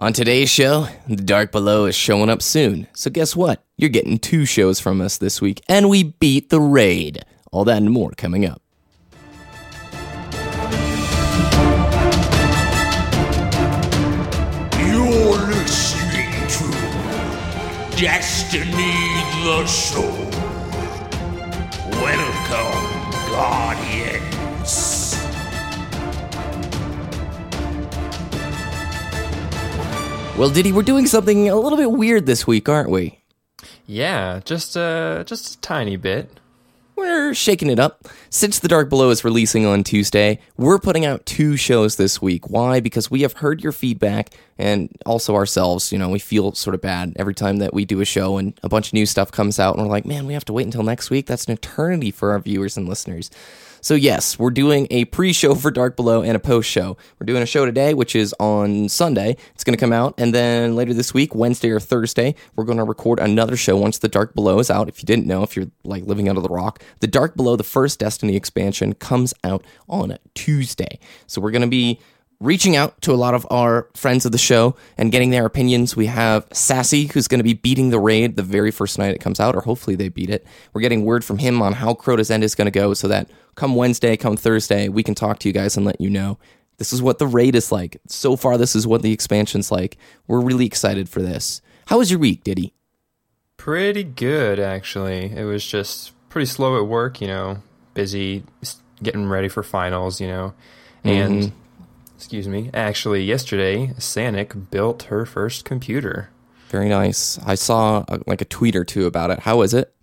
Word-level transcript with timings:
On 0.00 0.12
today's 0.12 0.48
show, 0.48 0.86
The 1.08 1.16
Dark 1.16 1.50
Below 1.50 1.86
is 1.86 1.96
showing 1.96 2.30
up 2.30 2.40
soon. 2.40 2.86
So 2.94 3.10
guess 3.10 3.34
what? 3.34 3.64
You're 3.76 3.90
getting 3.90 4.20
two 4.20 4.44
shows 4.44 4.78
from 4.78 5.00
us 5.00 5.18
this 5.18 5.40
week, 5.40 5.60
and 5.68 5.88
we 5.90 6.04
beat 6.04 6.50
the 6.50 6.60
raid. 6.60 7.24
All 7.50 7.64
that 7.64 7.78
and 7.78 7.90
more 7.90 8.12
coming 8.12 8.46
up. 8.46 8.62
You're 14.78 15.48
listening 15.50 16.30
to 16.46 18.00
Destiny 18.00 18.94
the 19.42 19.66
Show. 19.66 20.12
Welcome, 21.90 23.32
Guardians. 23.32 24.07
Well, 30.38 30.50
Diddy, 30.50 30.70
we're 30.70 30.82
doing 30.82 31.06
something 31.06 31.48
a 31.48 31.56
little 31.56 31.76
bit 31.76 31.90
weird 31.90 32.26
this 32.26 32.46
week, 32.46 32.68
aren't 32.68 32.90
we? 32.90 33.18
Yeah, 33.88 34.38
just 34.44 34.76
uh, 34.76 35.24
just 35.24 35.56
a 35.56 35.60
tiny 35.60 35.96
bit. 35.96 36.30
We're 36.94 37.34
shaking 37.34 37.70
it 37.70 37.80
up. 37.80 38.06
Since 38.30 38.60
The 38.60 38.68
Dark 38.68 38.88
Below 38.88 39.10
is 39.10 39.24
releasing 39.24 39.66
on 39.66 39.82
Tuesday, 39.82 40.38
we're 40.56 40.78
putting 40.78 41.04
out 41.04 41.26
two 41.26 41.56
shows 41.56 41.96
this 41.96 42.22
week. 42.22 42.48
Why? 42.48 42.78
Because 42.78 43.10
we 43.10 43.22
have 43.22 43.32
heard 43.32 43.64
your 43.64 43.72
feedback 43.72 44.30
and 44.56 44.96
also 45.04 45.34
ourselves. 45.34 45.90
You 45.90 45.98
know, 45.98 46.08
we 46.08 46.20
feel 46.20 46.52
sort 46.52 46.74
of 46.74 46.80
bad 46.80 47.14
every 47.16 47.34
time 47.34 47.56
that 47.56 47.74
we 47.74 47.84
do 47.84 48.00
a 48.00 48.04
show 48.04 48.36
and 48.38 48.56
a 48.62 48.68
bunch 48.68 48.88
of 48.88 48.92
new 48.92 49.06
stuff 49.06 49.32
comes 49.32 49.58
out, 49.58 49.74
and 49.74 49.84
we're 49.84 49.90
like, 49.90 50.06
man, 50.06 50.24
we 50.24 50.34
have 50.34 50.44
to 50.44 50.52
wait 50.52 50.66
until 50.66 50.84
next 50.84 51.10
week. 51.10 51.26
That's 51.26 51.46
an 51.46 51.54
eternity 51.54 52.12
for 52.12 52.30
our 52.30 52.38
viewers 52.38 52.76
and 52.76 52.88
listeners. 52.88 53.28
So, 53.80 53.94
yes, 53.94 54.38
we're 54.38 54.50
doing 54.50 54.86
a 54.90 55.04
pre 55.06 55.32
show 55.32 55.54
for 55.54 55.70
Dark 55.70 55.96
Below 55.96 56.22
and 56.22 56.36
a 56.36 56.40
post 56.40 56.68
show. 56.68 56.96
We're 57.18 57.26
doing 57.26 57.42
a 57.42 57.46
show 57.46 57.64
today, 57.64 57.94
which 57.94 58.16
is 58.16 58.34
on 58.40 58.88
Sunday. 58.88 59.36
It's 59.54 59.64
going 59.64 59.76
to 59.76 59.80
come 59.80 59.92
out. 59.92 60.14
And 60.18 60.34
then 60.34 60.74
later 60.74 60.92
this 60.94 61.14
week, 61.14 61.34
Wednesday 61.34 61.70
or 61.70 61.80
Thursday, 61.80 62.34
we're 62.56 62.64
going 62.64 62.78
to 62.78 62.84
record 62.84 63.20
another 63.20 63.56
show 63.56 63.76
once 63.76 63.98
The 63.98 64.08
Dark 64.08 64.34
Below 64.34 64.58
is 64.58 64.70
out. 64.70 64.88
If 64.88 65.02
you 65.02 65.06
didn't 65.06 65.26
know, 65.26 65.42
if 65.42 65.56
you're 65.56 65.70
like 65.84 66.04
living 66.04 66.28
under 66.28 66.40
the 66.40 66.48
rock, 66.48 66.82
The 67.00 67.06
Dark 67.06 67.36
Below, 67.36 67.56
the 67.56 67.64
first 67.64 67.98
Destiny 67.98 68.36
expansion, 68.36 68.94
comes 68.94 69.32
out 69.44 69.64
on 69.88 70.18
Tuesday. 70.34 70.98
So, 71.26 71.40
we're 71.40 71.52
going 71.52 71.62
to 71.62 71.68
be 71.68 72.00
reaching 72.40 72.76
out 72.76 73.00
to 73.02 73.12
a 73.12 73.16
lot 73.16 73.34
of 73.34 73.46
our 73.50 73.88
friends 73.94 74.24
of 74.24 74.32
the 74.32 74.38
show 74.38 74.76
and 74.96 75.10
getting 75.10 75.30
their 75.30 75.44
opinions. 75.44 75.96
We 75.96 76.06
have 76.06 76.46
Sassy, 76.52 77.06
who's 77.06 77.26
going 77.26 77.40
to 77.40 77.44
be 77.44 77.54
beating 77.54 77.90
the 77.90 77.98
raid 77.98 78.36
the 78.36 78.42
very 78.42 78.70
first 78.70 78.98
night 78.98 79.14
it 79.14 79.20
comes 79.20 79.40
out, 79.40 79.56
or 79.56 79.60
hopefully 79.62 79.96
they 79.96 80.08
beat 80.08 80.30
it. 80.30 80.46
We're 80.72 80.80
getting 80.80 81.04
word 81.04 81.24
from 81.24 81.38
him 81.38 81.60
on 81.60 81.72
how 81.72 81.94
Crota's 81.94 82.30
End 82.30 82.44
is 82.44 82.54
going 82.54 82.66
to 82.66 82.70
go 82.70 82.94
so 82.94 83.08
that 83.08 83.28
come 83.56 83.74
Wednesday, 83.74 84.16
come 84.16 84.36
Thursday, 84.36 84.88
we 84.88 85.02
can 85.02 85.14
talk 85.14 85.40
to 85.40 85.48
you 85.48 85.52
guys 85.52 85.76
and 85.76 85.84
let 85.84 86.00
you 86.00 86.10
know. 86.10 86.38
This 86.76 86.92
is 86.92 87.02
what 87.02 87.18
the 87.18 87.26
raid 87.26 87.56
is 87.56 87.72
like. 87.72 88.00
So 88.06 88.36
far, 88.36 88.56
this 88.56 88.76
is 88.76 88.86
what 88.86 89.02
the 89.02 89.12
expansion's 89.12 89.72
like. 89.72 89.98
We're 90.28 90.40
really 90.40 90.66
excited 90.66 91.08
for 91.08 91.20
this. 91.20 91.60
How 91.86 91.98
was 91.98 92.08
your 92.08 92.20
week, 92.20 92.44
Diddy? 92.44 92.72
Pretty 93.56 94.04
good, 94.04 94.60
actually. 94.60 95.32
It 95.36 95.42
was 95.42 95.66
just 95.66 96.12
pretty 96.28 96.46
slow 96.46 96.78
at 96.78 96.86
work, 96.86 97.20
you 97.20 97.26
know, 97.26 97.62
busy 97.94 98.44
getting 99.02 99.28
ready 99.28 99.48
for 99.48 99.64
finals, 99.64 100.20
you 100.20 100.28
know. 100.28 100.54
And, 101.02 101.42
mm-hmm. 101.42 101.56
Excuse 102.18 102.48
me, 102.48 102.68
actually, 102.74 103.22
yesterday, 103.22 103.92
Sanic 103.96 104.70
built 104.72 105.04
her 105.04 105.24
first 105.24 105.64
computer. 105.64 106.30
Very 106.68 106.88
nice. 106.88 107.38
I 107.46 107.54
saw 107.54 108.04
uh 108.08 108.18
like 108.26 108.40
a 108.40 108.44
tweet 108.44 108.74
or 108.74 108.84
two 108.84 109.06
about 109.06 109.30
it. 109.30 109.38
How 109.38 109.62
is 109.62 109.72
it? 109.72 109.94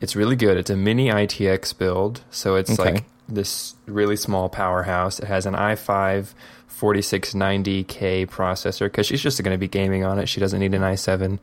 It's 0.00 0.14
really 0.14 0.36
good. 0.36 0.56
It's 0.56 0.70
a 0.70 0.76
mini 0.76 1.08
ITX 1.08 1.76
build, 1.76 2.22
so 2.30 2.54
it's 2.54 2.70
Okay. 2.78 2.92
like 2.92 3.04
this 3.28 3.74
really 3.86 4.14
small 4.16 4.48
powerhouse. 4.48 5.18
It 5.18 5.26
has 5.26 5.44
an 5.44 5.54
i5 5.54 6.34
4690K 6.80 8.26
processor 8.28 8.86
because 8.86 9.06
she's 9.06 9.20
just 9.22 9.42
going 9.42 9.54
to 9.54 9.58
be 9.58 9.66
gaming 9.68 10.04
on 10.04 10.18
it. 10.20 10.28
She 10.28 10.38
doesn't 10.40 10.60
need 10.60 10.72
an 10.74 10.82
i7. 10.82 11.38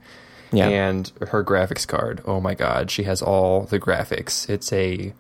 Yeah. 0.52 0.70
And 0.70 1.12
her 1.30 1.44
graphics 1.44 1.86
card, 1.88 2.22
oh 2.26 2.40
my 2.40 2.54
god, 2.54 2.90
she 2.92 3.04
has 3.04 3.22
all 3.22 3.64
the 3.64 3.80
graphics. 3.80 4.48
It's 4.50 4.72
a 4.72 5.14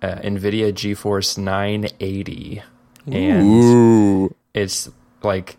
uh, 0.00 0.14
NVIDIA 0.22 0.72
GeForce 0.72 1.36
980. 1.36 2.62
And 3.14 3.46
Ooh. 3.46 4.34
it's 4.54 4.88
like 5.22 5.56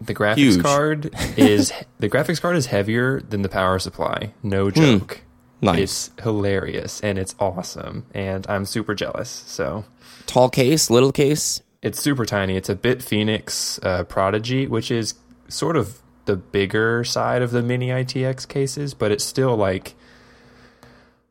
the 0.00 0.14
graphics 0.14 0.36
Huge. 0.36 0.62
card 0.62 1.10
is 1.36 1.72
the 1.98 2.08
graphics 2.08 2.40
card 2.40 2.56
is 2.56 2.66
heavier 2.66 3.20
than 3.20 3.42
the 3.42 3.48
power 3.48 3.78
supply. 3.78 4.32
No 4.42 4.70
joke. 4.70 5.16
Hmm. 5.60 5.66
Nice. 5.66 6.08
It's 6.08 6.22
hilarious 6.24 7.00
and 7.02 7.18
it's 7.18 7.36
awesome 7.38 8.04
and 8.14 8.44
I'm 8.48 8.64
super 8.64 8.94
jealous. 8.94 9.28
So 9.46 9.84
Tall 10.26 10.50
case, 10.50 10.90
little 10.90 11.12
case. 11.12 11.62
it's 11.82 12.00
super 12.00 12.26
tiny. 12.26 12.56
It's 12.56 12.68
a 12.68 12.74
BitFenix 12.74 13.78
uh, 13.84 14.02
Prodigy, 14.04 14.66
which 14.66 14.90
is 14.90 15.14
sort 15.48 15.76
of 15.76 15.98
the 16.24 16.36
bigger 16.36 17.04
side 17.04 17.42
of 17.42 17.50
the 17.52 17.62
mini 17.62 17.88
ITX 17.88 18.46
cases, 18.48 18.92
but 18.94 19.12
it's 19.12 19.24
still 19.24 19.56
like 19.56 19.94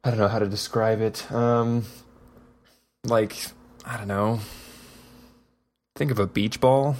I 0.03 0.09
don't 0.09 0.19
know 0.19 0.27
how 0.29 0.39
to 0.39 0.47
describe 0.47 1.01
it. 1.01 1.29
Um, 1.31 1.85
like 3.03 3.35
I 3.85 3.97
don't 3.97 4.07
know. 4.07 4.39
Think 6.01 6.09
of 6.09 6.17
a 6.17 6.25
beach 6.25 6.59
ball. 6.59 6.95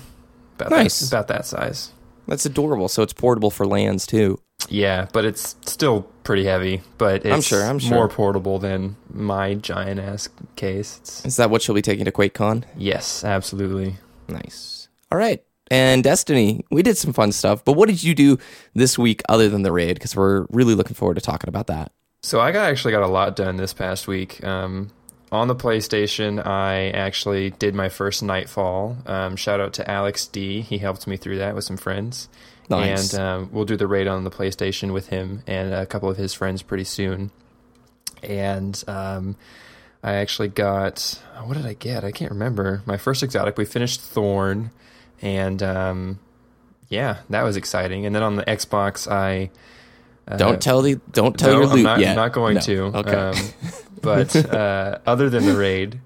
About 0.60 0.70
Nice. 0.70 1.00
that, 1.00 1.08
about 1.08 1.28
that 1.30 1.48
size. 1.48 1.92
That's 2.28 2.46
adorable. 2.46 2.88
So 2.88 3.02
it's 3.02 3.14
portable 3.14 3.50
for 3.50 3.66
LANs 3.66 4.06
too. 4.06 4.40
Yeah, 4.70 5.08
but 5.12 5.26
it's 5.26 5.56
still 5.66 6.04
pretty 6.22 6.46
heavy. 6.46 6.84
But 7.00 7.26
it's 7.26 7.34
I'm 7.34 7.42
sure, 7.42 7.64
I'm 7.64 7.80
sure. 7.80 7.96
more 7.96 8.08
portable 8.08 8.60
than 8.60 8.98
my 9.12 9.56
giant 9.56 10.00
ass 10.00 10.30
case. 10.56 11.00
It's, 11.02 11.26
Is 11.26 11.36
that 11.38 11.50
what 11.50 11.64
she'll 11.64 11.74
be 11.74 11.82
taking 11.82 12.06
to 12.06 12.12
QuakeCon? 12.12 12.66
yes, 12.78 13.24
absolutely. 13.24 13.96
Nice. 14.28 14.88
All 15.12 15.18
right. 15.18 15.44
And 15.72 16.04
Destiny, 16.04 16.64
we 16.70 16.84
did 16.84 16.96
some 16.96 17.12
fun 17.12 17.32
stuff, 17.32 17.66
but 17.66 17.74
what 17.74 17.90
did 17.90 18.04
you 18.04 18.14
do 18.14 18.38
this 18.76 19.00
week 19.00 19.24
other 19.30 19.50
than 19.50 19.64
the 19.64 19.72
raid? 19.72 19.96
Because 19.96 20.16
we're 20.16 20.46
really 20.52 20.76
looking 20.76 20.94
forward 20.94 21.16
to 21.16 21.22
talking 21.22 21.48
about 21.48 21.66
that. 21.66 21.92
So 22.22 22.40
I 22.40 22.52
got 22.52 22.70
actually 22.70 22.92
got 22.92 23.02
a 23.02 23.08
lot 23.08 23.36
done 23.36 23.58
this 23.58 23.74
past 23.74 24.08
week. 24.08 24.44
Um, 24.44 24.92
on 25.32 25.48
the 25.48 25.56
PlayStation, 25.56 26.46
I 26.46 26.90
actually 26.90 27.52
did 27.52 27.74
my 27.74 27.90
first 27.90 28.22
Nightfall. 28.22 28.98
Um, 29.06 29.36
shout 29.36 29.60
out 29.62 29.74
to 29.74 29.90
Alex 29.90 30.28
D. 30.28 30.62
He 30.62 30.78
helped 30.78 31.08
me 31.08 31.18
through 31.18 31.38
that 31.38 31.56
with 31.56 31.64
some 31.64 31.78
friends. 31.78 32.28
Nice. 32.70 33.14
And 33.14 33.22
um, 33.22 33.50
we'll 33.52 33.66
do 33.66 33.78
the 33.78 33.88
raid 33.88 34.08
on 34.08 34.24
the 34.24 34.32
PlayStation 34.32 34.94
with 34.94 35.08
him 35.08 35.44
and 35.48 35.74
a 35.74 35.86
couple 35.86 36.10
of 36.10 36.18
his 36.18 36.34
friends 36.34 36.62
pretty 36.62 36.84
soon. 36.84 37.32
And 38.24 38.82
um, 38.88 39.36
I 40.04 40.16
actually 40.16 40.50
got 40.50 41.22
what 41.46 41.58
did 41.58 41.66
I 41.66 41.74
get? 41.74 42.04
I 42.04 42.12
can't 42.12 42.32
remember. 42.32 42.82
My 42.86 42.98
first 42.98 43.24
exotic. 43.24 43.58
We 43.58 43.66
finished 43.66 44.02
Thorn, 44.02 44.72
and 45.22 45.62
um, 45.64 46.20
yeah, 46.90 47.18
that 47.30 47.44
was 47.44 47.58
exciting. 47.58 48.06
And 48.06 48.16
then 48.16 48.24
on 48.24 48.36
the 48.36 48.44
Xbox, 48.44 49.12
I 49.12 49.50
uh, 50.28 50.38
don't 50.38 50.62
tell 50.62 50.82
the 50.82 51.00
don't 51.12 51.38
tell 51.38 51.52
no, 51.54 51.60
your 51.62 51.70
I'm 51.70 51.76
loot 51.76 51.84
not, 51.84 52.00
yet. 52.00 52.16
not 52.16 52.32
going 52.34 52.56
No. 52.56 52.62
to. 52.62 52.82
Okay. 52.98 53.16
Um, 53.16 53.36
but 54.02 54.36
uh, 54.54 55.00
other 55.06 55.30
than 55.30 55.46
the 55.46 55.56
raid, 55.56 56.00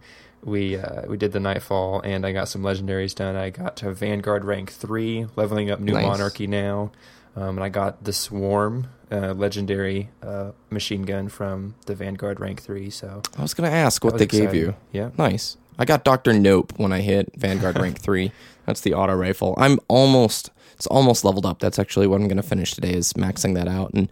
we 0.44 0.78
uh, 0.78 1.08
we 1.08 1.18
did 1.18 1.31
the 1.31 1.40
nightfall, 1.40 2.02
and 2.02 2.25
I 2.25 2.31
got 2.31 2.48
some 2.48 2.62
legendaries 2.62 3.16
done. 3.16 3.36
I 3.36 3.50
got 3.50 3.75
to 3.78 3.92
Vanguard 3.94 4.46
rank 4.46 4.72
three, 4.72 5.28
leveling 5.36 5.72
up 5.72 5.80
New 5.80 5.94
Nice. 5.94 6.06
Monarchy 6.06 6.48
now, 6.48 6.92
um, 7.36 7.58
and 7.58 7.64
I 7.64 7.70
got 7.70 8.04
the 8.04 8.14
Swarm 8.14 8.88
uh, 9.12 9.34
legendary 9.34 10.09
uh, 10.24 10.52
machine 10.70 11.04
gun 11.04 11.30
from 11.30 11.75
the 11.86 11.96
Vanguard 11.96 12.40
rank 12.40 12.62
three. 12.62 12.90
So 12.90 13.22
I 13.38 13.42
was 13.42 13.54
going 13.54 13.70
to 13.70 13.75
ask 13.75 14.04
what 14.04 14.14
was 14.14 14.20
they 14.20 14.28
gave 14.28 14.54
you. 14.54 14.75
Yeah. 14.92 15.09
Nice. 15.18 15.58
I 15.78 15.86
got 15.86 16.03
Doctor 16.03 16.34
Nope 16.34 16.74
when 16.78 16.91
I 16.91 17.02
hit 17.02 17.31
Vanguard 17.36 17.78
rank 17.78 18.00
three. 18.00 18.31
That's 18.66 18.81
the 18.81 18.94
auto 18.94 19.13
rifle. 19.13 19.56
I'm 19.58 19.80
almost 19.88 20.50
it's 20.75 20.88
almost 20.88 21.24
leveled 21.24 21.46
up. 21.46 21.59
That's 21.59 21.80
actually 21.80 22.08
what 22.08 22.19
I'm 22.19 22.28
going 22.28 22.38
to 22.38 22.44
finish 22.44 22.74
today 22.74 22.94
is 22.94 23.13
maxing 23.13 23.56
that 23.56 23.68
out, 23.68 23.94
and 23.94 24.09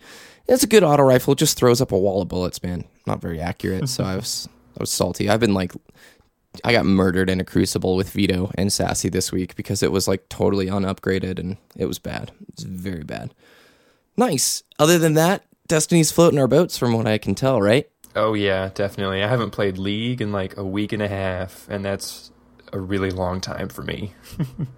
it's 0.48 0.64
a 0.64 0.68
good 0.68 0.84
auto 0.84 1.04
rifle. 1.04 1.34
It 1.34 1.40
just 1.40 1.58
throws 1.58 1.82
up 1.82 1.92
a 1.92 1.98
wall 1.98 2.22
of 2.22 2.28
bullets, 2.28 2.62
man. 2.64 2.86
Not 3.06 3.22
very 3.22 3.40
accurate. 3.40 3.90
so 3.90 4.04
I 4.04 4.16
was 4.16 4.48
I 4.78 4.82
was 4.84 4.92
salty. 4.92 5.30
I've 5.30 5.40
been 5.40 5.54
like. 5.54 5.74
I 6.64 6.72
got 6.72 6.86
murdered 6.86 7.32
in 7.32 7.40
a 7.40 7.44
crucible 7.44 7.96
with 7.96 8.12
Vito 8.12 8.52
and 8.54 8.72
Sassy 8.72 9.10
this 9.10 9.32
week 9.32 9.56
because 9.56 9.82
it 9.82 9.92
was 9.92 10.08
like 10.08 10.30
totally 10.30 10.68
unupgraded 10.68 11.40
and 11.40 11.58
it 11.76 11.88
was 11.88 11.98
bad. 11.98 12.32
It 12.42 12.58
was 12.58 12.66
very 12.66 13.04
bad. 13.04 13.34
Nice. 14.18 14.62
Other 14.78 15.00
than 15.00 15.16
that, 15.16 15.46
Destiny's 15.68 16.12
floating 16.12 16.38
our 16.38 16.48
boats 16.48 16.78
from 16.78 16.94
what 16.94 17.08
I 17.08 17.18
can 17.18 17.34
tell, 17.34 17.60
right? 17.60 17.90
Oh 18.16 18.34
yeah, 18.34 18.70
definitely. 18.74 19.24
I 19.24 19.28
haven't 19.28 19.52
played 19.52 19.78
League 19.78 20.22
in 20.22 20.32
like 20.32 20.58
a 20.58 20.64
week 20.64 20.94
and 20.94 21.02
a 21.02 21.08
half, 21.08 21.68
and 21.70 21.84
that's 21.84 22.32
a 22.72 22.80
really 22.80 23.12
long 23.12 23.42
time 23.42 23.70
for 23.70 23.82
me. 23.82 24.14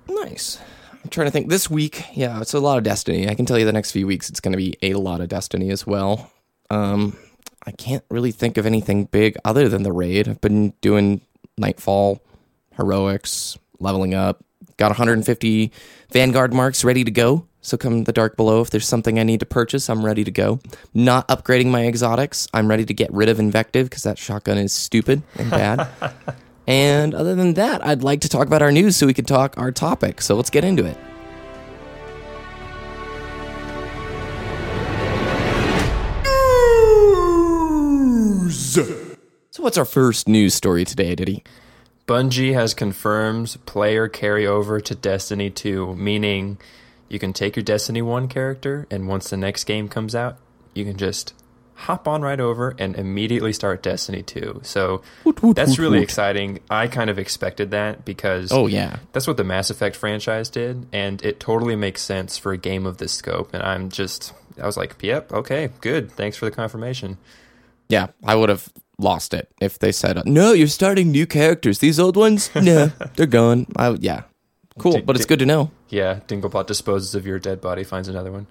Nice. 0.08 0.60
I'm 1.04 1.10
trying 1.12 1.28
to 1.28 1.32
think. 1.32 1.50
This 1.50 1.70
week, 1.70 2.04
yeah, 2.14 2.42
it's 2.42 2.56
a 2.56 2.60
lot 2.60 2.80
of 2.80 2.84
Destiny. 2.84 3.30
I 3.30 3.36
can 3.36 3.46
tell 3.46 3.60
you 3.60 3.66
the 3.66 3.72
next 3.74 3.92
few 3.92 4.08
weeks 4.08 4.28
it's 4.28 4.40
going 4.40 4.54
to 4.54 4.58
be 4.58 4.76
a 4.82 4.96
lot 4.96 5.22
of 5.22 5.28
Destiny 5.30 5.70
as 5.70 5.86
well. 5.86 6.32
Um, 6.72 7.16
I 7.64 7.72
can't 7.72 8.04
really 8.10 8.32
think 8.32 8.58
of 8.58 8.66
anything 8.66 9.06
big 9.06 9.38
other 9.46 9.70
than 9.70 9.84
the 9.84 9.92
raid. 9.92 10.28
I've 10.28 10.42
been 10.42 10.72
doing 10.82 11.22
Nightfall, 11.60 12.24
Heroics, 12.76 13.56
leveling 13.80 14.16
up. 14.16 14.44
Got 14.78 14.88
150 14.90 15.72
Vanguard 16.12 16.54
marks 16.54 16.84
ready 16.84 17.04
to 17.04 17.12
go. 17.12 17.46
So 17.66 17.78
come 17.78 18.04
the 18.04 18.14
dark 18.14 18.38
below, 18.38 18.62
if 18.62 18.70
there's 18.70 18.88
something 18.88 19.18
I 19.18 19.24
need 19.24 19.40
to 19.40 19.46
purchase, 19.48 19.90
I'm 19.90 20.06
ready 20.06 20.24
to 20.24 20.30
go. 20.30 20.60
Not 20.94 21.28
upgrading 21.30 21.72
my 21.72 21.88
exotics. 21.88 22.48
I'm 22.54 22.68
ready 22.68 22.86
to 22.86 22.94
get 22.94 23.12
rid 23.12 23.28
of 23.28 23.40
invective 23.40 23.90
because 23.90 24.04
that 24.04 24.20
shotgun 24.20 24.60
is 24.60 24.72
stupid 24.72 25.24
and 25.34 25.50
bad. 25.50 25.90
and 26.68 27.16
other 27.16 27.34
than 27.34 27.56
that, 27.56 27.84
I'd 27.84 28.04
like 28.04 28.22
to 28.22 28.30
talk 28.30 28.46
about 28.46 28.62
our 28.62 28.72
news 28.72 28.98
so 28.98 29.08
we 29.08 29.16
can 29.16 29.26
talk 29.26 29.58
our 29.58 29.72
topic. 29.72 30.22
So 30.22 30.36
let's 30.36 30.52
get 30.52 30.64
into 30.64 30.86
it. 30.86 30.96
News. 38.44 38.76
So 39.50 39.64
what's 39.64 39.80
our 39.80 39.86
first 39.86 40.28
news 40.28 40.54
story 40.54 40.86
today, 40.86 41.16
Diddy? 41.16 41.44
Bungie 42.08 42.54
has 42.54 42.76
confirmed 42.76 43.58
player 43.66 44.08
carryover 44.08 44.80
to 44.84 44.94
Destiny 44.94 45.50
2, 45.50 45.96
meaning 45.96 46.60
you 47.10 47.20
can 47.20 47.34
take 47.34 47.56
your 47.56 47.64
Destiny 47.64 48.02
1 48.02 48.28
character, 48.28 48.88
and 48.90 49.08
once 49.08 49.30
the 49.30 49.38
next 49.38 49.64
game 49.66 49.88
comes 49.90 50.16
out, 50.16 50.38
you 50.74 50.84
can 50.86 50.98
just 50.98 51.34
hop 51.78 52.08
on 52.08 52.22
right 52.22 52.40
over 52.40 52.74
and 52.80 52.96
immediately 52.96 53.52
start 53.52 53.84
Destiny 53.84 54.24
2. 54.24 54.62
So 54.64 55.02
woot, 55.26 55.56
that's 55.56 55.72
woot, 55.72 55.80
really 55.80 55.98
woot. 56.00 56.04
exciting. 56.04 56.60
I 56.70 56.88
kind 56.88 57.10
of 57.10 57.20
expected 57.20 57.72
that 57.72 58.06
because 58.06 58.52
Oh 58.52 58.68
yeah. 58.68 58.98
that's 59.12 59.28
what 59.28 59.36
the 59.38 59.44
Mass 59.44 59.70
Effect 59.70 59.96
franchise 59.96 60.50
did, 60.50 60.86
and 60.94 61.22
it 61.24 61.40
totally 61.40 61.76
makes 61.76 62.02
sense 62.02 62.38
for 62.38 62.54
a 62.54 62.58
game 62.58 62.86
of 62.86 62.98
this 62.98 63.12
scope. 63.12 63.54
And 63.54 63.62
I'm 63.62 63.90
just, 63.90 64.34
I 64.62 64.66
was 64.66 64.78
like, 64.78 64.96
yep, 65.04 65.32
okay, 65.34 65.70
good. 65.82 66.12
Thanks 66.12 66.38
for 66.38 66.46
the 66.46 66.52
confirmation. 66.52 67.18
Yeah, 67.90 68.08
I 68.24 68.36
would 68.36 68.50
have 68.50 68.70
lost 68.98 69.34
it 69.34 69.52
if 69.62 69.78
they 69.78 69.92
said, 69.92 70.26
"No, 70.26 70.54
you're 70.54 70.68
starting 70.70 71.12
new 71.12 71.28
characters. 71.28 71.80
These 71.80 72.00
old 72.00 72.16
ones, 72.18 72.50
no, 72.56 72.88
they're 73.16 73.28
gone." 73.28 73.68
I, 73.76 73.90
yeah, 74.00 74.24
cool, 74.80 74.94
Did- 74.94 75.06
but 75.06 75.16
it's 75.16 75.26
good 75.26 75.40
to 75.40 75.46
know. 75.46 75.72
Yeah, 75.90 76.20
Dinklebot 76.28 76.68
disposes 76.68 77.16
of 77.16 77.26
your 77.26 77.40
dead 77.40 77.62
body, 77.62 77.84
finds 77.84 78.08
another 78.08 78.32
one. 78.32 78.48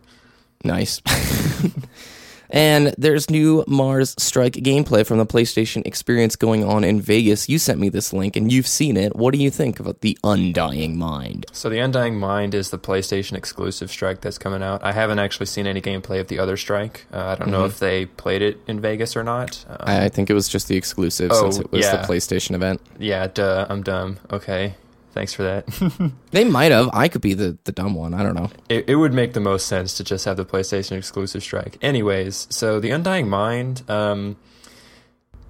Nice. 0.64 1.02
and 2.50 2.94
there's 2.98 3.28
new 3.30 3.64
Mars 3.66 4.14
Strike 4.18 4.52
gameplay 4.54 5.04
from 5.06 5.18
the 5.18 5.26
PlayStation 5.26 5.84
Experience 5.86 6.36
going 6.36 6.62
on 6.64 6.84
in 6.84 7.00
Vegas. 7.00 7.48
You 7.48 7.58
sent 7.58 7.80
me 7.80 7.88
this 7.88 8.12
link, 8.12 8.36
and 8.36 8.52
you've 8.52 8.66
seen 8.66 8.96
it. 8.96 9.16
What 9.16 9.34
do 9.34 9.40
you 9.42 9.50
think 9.50 9.80
about 9.80 10.00
the 10.02 10.16
Undying 10.22 10.96
Mind? 10.96 11.46
So 11.52 11.68
the 11.68 11.78
Undying 11.80 12.18
Mind 12.18 12.54
is 12.54 12.70
the 12.70 12.78
PlayStation 12.78 13.32
exclusive 13.36 13.90
Strike 13.90 14.20
that's 14.20 14.38
coming 14.38 14.62
out. 14.62 14.82
I 14.84 14.92
haven't 14.92 15.18
actually 15.18 15.46
seen 15.46 15.66
any 15.66 15.80
gameplay 15.80 16.20
of 16.20 16.28
the 16.28 16.38
other 16.38 16.56
Strike. 16.56 17.06
Uh, 17.12 17.24
I 17.26 17.34
don't 17.34 17.50
know 17.50 17.64
if 17.64 17.78
they 17.78 18.06
played 18.06 18.42
it 18.42 18.58
in 18.66 18.80
Vegas 18.80 19.16
or 19.16 19.24
not. 19.24 19.64
Um, 19.68 19.76
I 19.80 20.08
think 20.08 20.30
it 20.30 20.34
was 20.34 20.48
just 20.48 20.68
the 20.68 20.76
exclusive 20.76 21.30
Oh, 21.32 21.42
since 21.50 21.58
it 21.58 21.70
was 21.72 21.90
the. 21.90 21.98
PlayStation 21.98 22.54
event. 22.54 22.80
yeah, 22.98 23.26
duh, 23.26 23.66
I'm 23.68 23.82
dumb. 23.82 24.18
Okay, 24.30 24.74
thanks 25.14 25.32
for 25.32 25.42
that. 25.44 26.12
They 26.32 26.44
might 26.44 26.72
have. 26.72 26.90
I 26.92 27.06
could 27.08 27.20
be 27.22 27.32
the, 27.34 27.56
the 27.64 27.70
dumb 27.72 27.94
one. 27.94 28.12
I 28.12 28.22
don't 28.24 28.34
know. 28.34 28.50
it, 28.68 28.88
it 28.88 28.96
would 28.96 29.12
make 29.14 29.32
the 29.34 29.40
most 29.40 29.66
sense 29.68 29.94
to 29.98 30.04
just 30.04 30.24
have 30.24 30.36
the 30.36 30.44
PlayStation 30.44 30.98
exclusive 30.98 31.42
strike. 31.42 31.78
Anyways, 31.80 32.48
so 32.50 32.80
the 32.80 32.90
Undying 32.90 33.28
Mind, 33.28 33.88
um, 33.88 34.36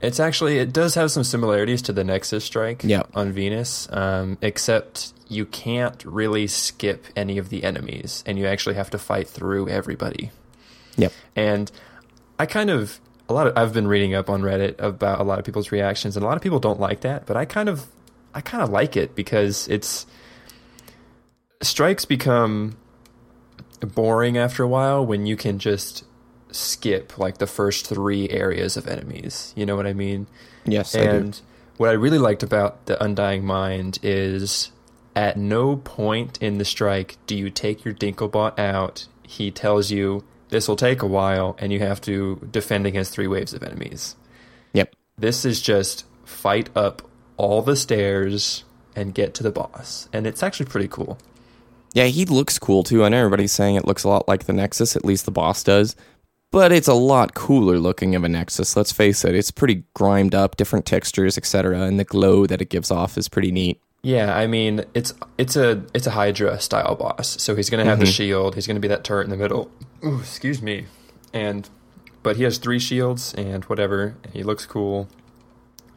it's 0.02 0.20
actually 0.20 0.58
it 0.58 0.72
does 0.72 0.94
have 0.94 1.10
some 1.10 1.24
similarities 1.24 1.80
to 1.82 1.92
the 1.92 2.04
Nexus 2.04 2.44
strike 2.44 2.82
Yeah. 2.84 3.04
on 3.14 3.32
Venus, 3.32 3.88
um, 3.92 4.36
except 4.42 5.12
you 5.28 5.46
can't 5.46 6.04
really 6.04 6.46
skip 6.46 7.06
any 7.16 7.38
of 7.38 7.48
the 7.48 7.64
enemies, 7.64 8.22
and 8.26 8.38
you 8.38 8.46
actually 8.46 8.74
have 8.74 8.90
to 8.90 8.98
fight 8.98 9.26
through 9.26 9.68
everybody. 9.70 10.30
Yep. 10.98 11.12
And 11.34 11.72
I 12.38 12.44
kind 12.44 12.68
of 12.68 13.00
a 13.26 13.32
lot 13.32 13.46
of 13.46 13.56
I've 13.56 13.72
been 13.72 13.88
reading 13.88 14.14
up 14.14 14.28
on 14.28 14.42
Reddit 14.42 14.74
about 14.78 15.18
a 15.18 15.24
lot 15.24 15.38
of 15.38 15.46
people's 15.46 15.72
reactions, 15.72 16.14
and 16.14 16.22
a 16.22 16.28
lot 16.28 16.36
of 16.36 16.42
people 16.42 16.60
don't 16.60 16.78
like 16.78 17.00
that, 17.00 17.24
but 17.24 17.38
I 17.38 17.46
kind 17.46 17.70
of 17.70 17.86
I 18.34 18.40
kind 18.40 18.62
of 18.62 18.70
like 18.70 18.96
it 18.96 19.14
because 19.14 19.68
it's 19.68 20.06
strikes 21.62 22.04
become 22.04 22.76
boring 23.80 24.36
after 24.36 24.62
a 24.62 24.68
while 24.68 25.04
when 25.04 25.26
you 25.26 25.36
can 25.36 25.58
just 25.58 26.04
skip 26.50 27.18
like 27.18 27.38
the 27.38 27.46
first 27.46 27.86
three 27.86 28.28
areas 28.30 28.76
of 28.76 28.86
enemies. 28.86 29.52
You 29.56 29.66
know 29.66 29.76
what 29.76 29.86
I 29.86 29.92
mean? 29.92 30.26
Yes, 30.64 30.94
I 30.94 31.04
do. 31.04 31.10
And 31.10 31.40
what 31.76 31.90
I 31.90 31.92
really 31.92 32.18
liked 32.18 32.42
about 32.42 32.86
the 32.86 33.02
Undying 33.02 33.44
Mind 33.44 33.98
is 34.02 34.70
at 35.16 35.36
no 35.36 35.76
point 35.76 36.38
in 36.42 36.58
the 36.58 36.64
strike 36.64 37.16
do 37.26 37.36
you 37.36 37.50
take 37.50 37.84
your 37.84 37.94
Dinklebot 37.94 38.58
out. 38.58 39.06
He 39.22 39.50
tells 39.50 39.90
you 39.90 40.24
this 40.48 40.68
will 40.68 40.76
take 40.76 41.02
a 41.02 41.06
while 41.06 41.56
and 41.58 41.72
you 41.72 41.80
have 41.80 42.00
to 42.02 42.48
defend 42.50 42.86
against 42.86 43.12
three 43.12 43.26
waves 43.26 43.52
of 43.52 43.62
enemies. 43.62 44.16
Yep. 44.72 44.94
This 45.18 45.44
is 45.44 45.60
just 45.60 46.04
fight 46.24 46.70
up 46.76 47.02
all 47.36 47.62
the 47.62 47.76
stairs 47.76 48.64
and 48.96 49.14
get 49.14 49.34
to 49.34 49.42
the 49.42 49.50
boss. 49.50 50.08
And 50.12 50.26
it's 50.26 50.42
actually 50.42 50.66
pretty 50.66 50.88
cool. 50.88 51.18
Yeah, 51.92 52.06
he 52.06 52.24
looks 52.24 52.58
cool 52.58 52.82
too. 52.82 53.04
I 53.04 53.08
know 53.08 53.18
everybody's 53.18 53.52
saying 53.52 53.76
it 53.76 53.86
looks 53.86 54.04
a 54.04 54.08
lot 54.08 54.28
like 54.28 54.44
the 54.44 54.52
Nexus, 54.52 54.96
at 54.96 55.04
least 55.04 55.24
the 55.24 55.30
boss 55.30 55.62
does. 55.62 55.94
But 56.50 56.70
it's 56.70 56.88
a 56.88 56.94
lot 56.94 57.34
cooler 57.34 57.78
looking 57.78 58.14
of 58.14 58.22
a 58.22 58.28
Nexus, 58.28 58.76
let's 58.76 58.92
face 58.92 59.24
it. 59.24 59.34
It's 59.34 59.50
pretty 59.50 59.84
grimed 59.94 60.34
up, 60.34 60.56
different 60.56 60.86
textures, 60.86 61.36
etc., 61.36 61.80
and 61.80 61.98
the 61.98 62.04
glow 62.04 62.46
that 62.46 62.62
it 62.62 62.70
gives 62.70 62.92
off 62.92 63.18
is 63.18 63.28
pretty 63.28 63.50
neat. 63.50 63.80
Yeah, 64.02 64.36
I 64.36 64.46
mean 64.46 64.84
it's 64.92 65.14
it's 65.38 65.56
a 65.56 65.82
it's 65.94 66.06
a 66.06 66.10
Hydra 66.10 66.60
style 66.60 66.94
boss. 66.94 67.42
So 67.42 67.56
he's 67.56 67.70
gonna 67.70 67.86
have 67.86 67.98
the 67.98 68.04
mm-hmm. 68.04 68.12
shield. 68.12 68.54
He's 68.54 68.66
gonna 68.66 68.78
be 68.78 68.88
that 68.88 69.02
turret 69.02 69.24
in 69.24 69.30
the 69.30 69.36
middle. 69.36 69.70
Ooh, 70.04 70.20
excuse 70.20 70.60
me. 70.60 70.86
And 71.32 71.68
but 72.22 72.36
he 72.36 72.42
has 72.42 72.58
three 72.58 72.78
shields 72.78 73.34
and 73.34 73.64
whatever. 73.64 74.14
And 74.22 74.32
He 74.34 74.42
looks 74.42 74.66
cool. 74.66 75.08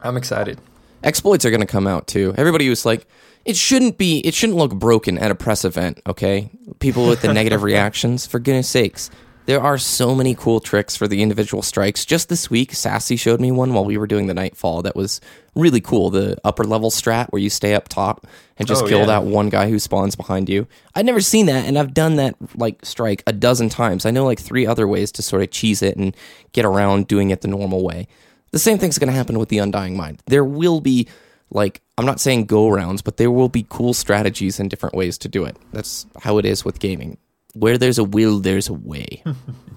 I'm 0.02 0.16
excited. 0.16 0.58
Exploits 1.02 1.44
are 1.44 1.50
going 1.50 1.60
to 1.60 1.66
come 1.66 1.86
out 1.86 2.06
too. 2.06 2.34
Everybody 2.36 2.68
was 2.68 2.84
like, 2.84 3.06
it 3.44 3.56
shouldn't 3.56 3.98
be, 3.98 4.18
it 4.20 4.34
shouldn't 4.34 4.58
look 4.58 4.74
broken 4.74 5.16
at 5.18 5.30
a 5.30 5.34
press 5.34 5.64
event, 5.64 6.00
okay? 6.06 6.50
People 6.80 7.06
with 7.08 7.22
the 7.22 7.32
negative 7.32 7.62
reactions, 7.62 8.26
for 8.26 8.38
goodness 8.38 8.68
sakes. 8.68 9.10
There 9.46 9.62
are 9.62 9.78
so 9.78 10.14
many 10.14 10.34
cool 10.34 10.60
tricks 10.60 10.94
for 10.94 11.08
the 11.08 11.22
individual 11.22 11.62
strikes. 11.62 12.04
Just 12.04 12.28
this 12.28 12.50
week, 12.50 12.74
Sassy 12.74 13.16
showed 13.16 13.40
me 13.40 13.50
one 13.50 13.72
while 13.72 13.86
we 13.86 13.96
were 13.96 14.06
doing 14.06 14.26
the 14.26 14.34
Nightfall 14.34 14.82
that 14.82 14.94
was 14.94 15.22
really 15.54 15.80
cool. 15.80 16.10
The 16.10 16.36
upper 16.44 16.64
level 16.64 16.90
strat 16.90 17.28
where 17.30 17.40
you 17.40 17.48
stay 17.48 17.74
up 17.74 17.88
top 17.88 18.26
and 18.58 18.68
just 18.68 18.84
Oh, 18.84 18.86
kill 18.88 18.98
yeah. 19.00 19.06
that 19.06 19.24
one 19.24 19.48
guy 19.48 19.70
who 19.70 19.78
spawns 19.78 20.16
behind 20.16 20.50
you. 20.50 20.66
I'd 20.94 21.06
never 21.06 21.22
seen 21.22 21.46
that, 21.46 21.64
and 21.64 21.78
I've 21.78 21.94
done 21.94 22.16
that 22.16 22.34
like 22.56 22.84
strike 22.84 23.22
a 23.26 23.32
dozen 23.32 23.70
times. 23.70 24.04
I 24.04 24.10
know 24.10 24.26
like 24.26 24.38
three 24.38 24.66
other 24.66 24.86
ways 24.86 25.10
to 25.12 25.22
sort 25.22 25.40
of 25.40 25.50
cheese 25.50 25.80
it 25.80 25.96
and 25.96 26.14
get 26.52 26.66
around 26.66 27.08
doing 27.08 27.30
it 27.30 27.40
the 27.40 27.48
normal 27.48 27.82
way. 27.82 28.06
The 28.50 28.58
same 28.58 28.78
thing's 28.78 28.98
going 28.98 29.08
to 29.08 29.16
happen 29.16 29.38
with 29.38 29.48
the 29.48 29.58
Undying 29.58 29.96
Mind. 29.96 30.22
There 30.26 30.44
will 30.44 30.80
be, 30.80 31.08
like, 31.50 31.82
I'm 31.96 32.06
not 32.06 32.20
saying 32.20 32.46
go 32.46 32.68
rounds, 32.68 33.02
but 33.02 33.16
there 33.16 33.30
will 33.30 33.48
be 33.48 33.66
cool 33.68 33.94
strategies 33.94 34.58
and 34.58 34.70
different 34.70 34.94
ways 34.94 35.18
to 35.18 35.28
do 35.28 35.44
it. 35.44 35.56
That's 35.72 36.06
how 36.22 36.38
it 36.38 36.44
is 36.44 36.64
with 36.64 36.78
gaming. 36.78 37.18
Where 37.54 37.78
there's 37.78 37.98
a 37.98 38.04
will, 38.04 38.40
there's 38.40 38.68
a 38.68 38.74
way. 38.74 39.22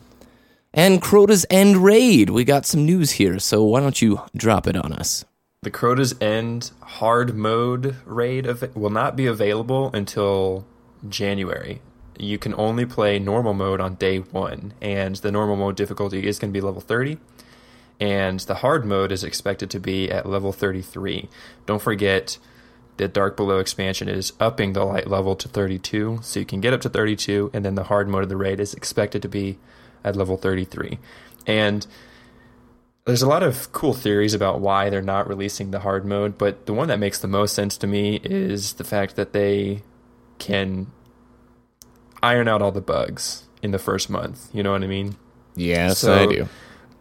and 0.73 1.01
Crota's 1.01 1.45
End 1.49 1.77
Raid. 1.77 2.29
We 2.29 2.43
got 2.43 2.65
some 2.65 2.85
news 2.85 3.11
here, 3.11 3.39
so 3.39 3.63
why 3.63 3.79
don't 3.79 4.01
you 4.01 4.21
drop 4.35 4.67
it 4.67 4.75
on 4.75 4.93
us? 4.93 5.25
The 5.63 5.71
Crota's 5.71 6.15
End 6.19 6.71
hard 6.81 7.35
mode 7.35 7.95
raid 8.05 8.47
av- 8.47 8.75
will 8.75 8.89
not 8.89 9.15
be 9.15 9.27
available 9.27 9.91
until 9.93 10.65
January. 11.07 11.81
You 12.17 12.37
can 12.37 12.53
only 12.55 12.85
play 12.85 13.19
normal 13.19 13.53
mode 13.53 13.79
on 13.79 13.95
day 13.95 14.19
one, 14.19 14.73
and 14.81 15.15
the 15.17 15.31
normal 15.31 15.55
mode 15.55 15.75
difficulty 15.75 16.27
is 16.27 16.39
going 16.39 16.51
to 16.51 16.57
be 16.57 16.61
level 16.61 16.81
30, 16.81 17.17
and 18.01 18.39
the 18.41 18.55
hard 18.55 18.83
mode 18.83 19.11
is 19.11 19.23
expected 19.23 19.69
to 19.69 19.79
be 19.79 20.09
at 20.11 20.25
level 20.25 20.51
33. 20.51 21.29
Don't 21.67 21.81
forget, 21.81 22.37
the 22.97 23.07
Dark 23.07 23.37
Below 23.37 23.59
expansion 23.59 24.09
is 24.09 24.33
upping 24.39 24.73
the 24.73 24.83
light 24.83 25.07
level 25.07 25.35
to 25.35 25.47
32, 25.47 26.19
so 26.23 26.39
you 26.39 26.45
can 26.45 26.59
get 26.61 26.73
up 26.73 26.81
to 26.81 26.89
32, 26.89 27.51
and 27.53 27.63
then 27.63 27.75
the 27.75 27.83
hard 27.83 28.09
mode 28.09 28.23
of 28.23 28.29
the 28.29 28.35
raid 28.35 28.59
is 28.59 28.73
expected 28.73 29.21
to 29.21 29.29
be 29.29 29.59
at 30.03 30.15
level 30.15 30.35
33. 30.35 30.97
And 31.45 31.85
there's 33.05 33.21
a 33.21 33.27
lot 33.27 33.43
of 33.43 33.71
cool 33.71 33.93
theories 33.93 34.33
about 34.33 34.59
why 34.61 34.89
they're 34.89 35.01
not 35.01 35.27
releasing 35.27 35.69
the 35.71 35.79
hard 35.79 36.03
mode, 36.03 36.37
but 36.37 36.65
the 36.65 36.73
one 36.73 36.87
that 36.87 36.99
makes 36.99 37.19
the 37.19 37.27
most 37.27 37.53
sense 37.53 37.77
to 37.77 37.87
me 37.87 38.19
is 38.23 38.73
the 38.73 38.83
fact 38.83 39.15
that 39.15 39.31
they 39.31 39.83
can 40.39 40.87
iron 42.23 42.47
out 42.47 42.61
all 42.61 42.71
the 42.71 42.81
bugs 42.81 43.43
in 43.61 43.71
the 43.71 43.79
first 43.79 44.09
month. 44.09 44.49
You 44.53 44.63
know 44.63 44.71
what 44.71 44.83
I 44.83 44.87
mean? 44.87 45.17
Yes, 45.55 45.99
So- 45.99 46.13
I 46.13 46.25
do. 46.25 46.49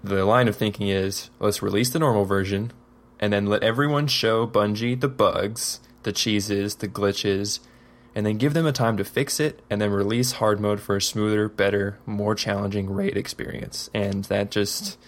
The 0.02 0.24
line 0.24 0.48
of 0.48 0.56
thinking 0.56 0.88
is 0.88 1.30
let's 1.38 1.62
release 1.62 1.90
the 1.90 1.98
normal 1.98 2.24
version 2.24 2.72
and 3.18 3.32
then 3.32 3.46
let 3.46 3.62
everyone 3.62 4.06
show 4.06 4.46
Bungie 4.46 4.98
the 4.98 5.08
bugs, 5.08 5.80
the 6.04 6.12
cheeses, 6.12 6.76
the 6.76 6.88
glitches, 6.88 7.60
and 8.14 8.24
then 8.24 8.38
give 8.38 8.54
them 8.54 8.66
a 8.66 8.72
time 8.72 8.96
to 8.96 9.04
fix 9.04 9.38
it 9.38 9.60
and 9.68 9.80
then 9.80 9.90
release 9.90 10.32
hard 10.32 10.60
mode 10.60 10.80
for 10.80 10.96
a 10.96 11.02
smoother, 11.02 11.48
better, 11.48 11.98
more 12.06 12.34
challenging 12.34 12.90
raid 12.90 13.16
experience. 13.16 13.90
And 13.94 14.24
that 14.24 14.50
just 14.50 14.98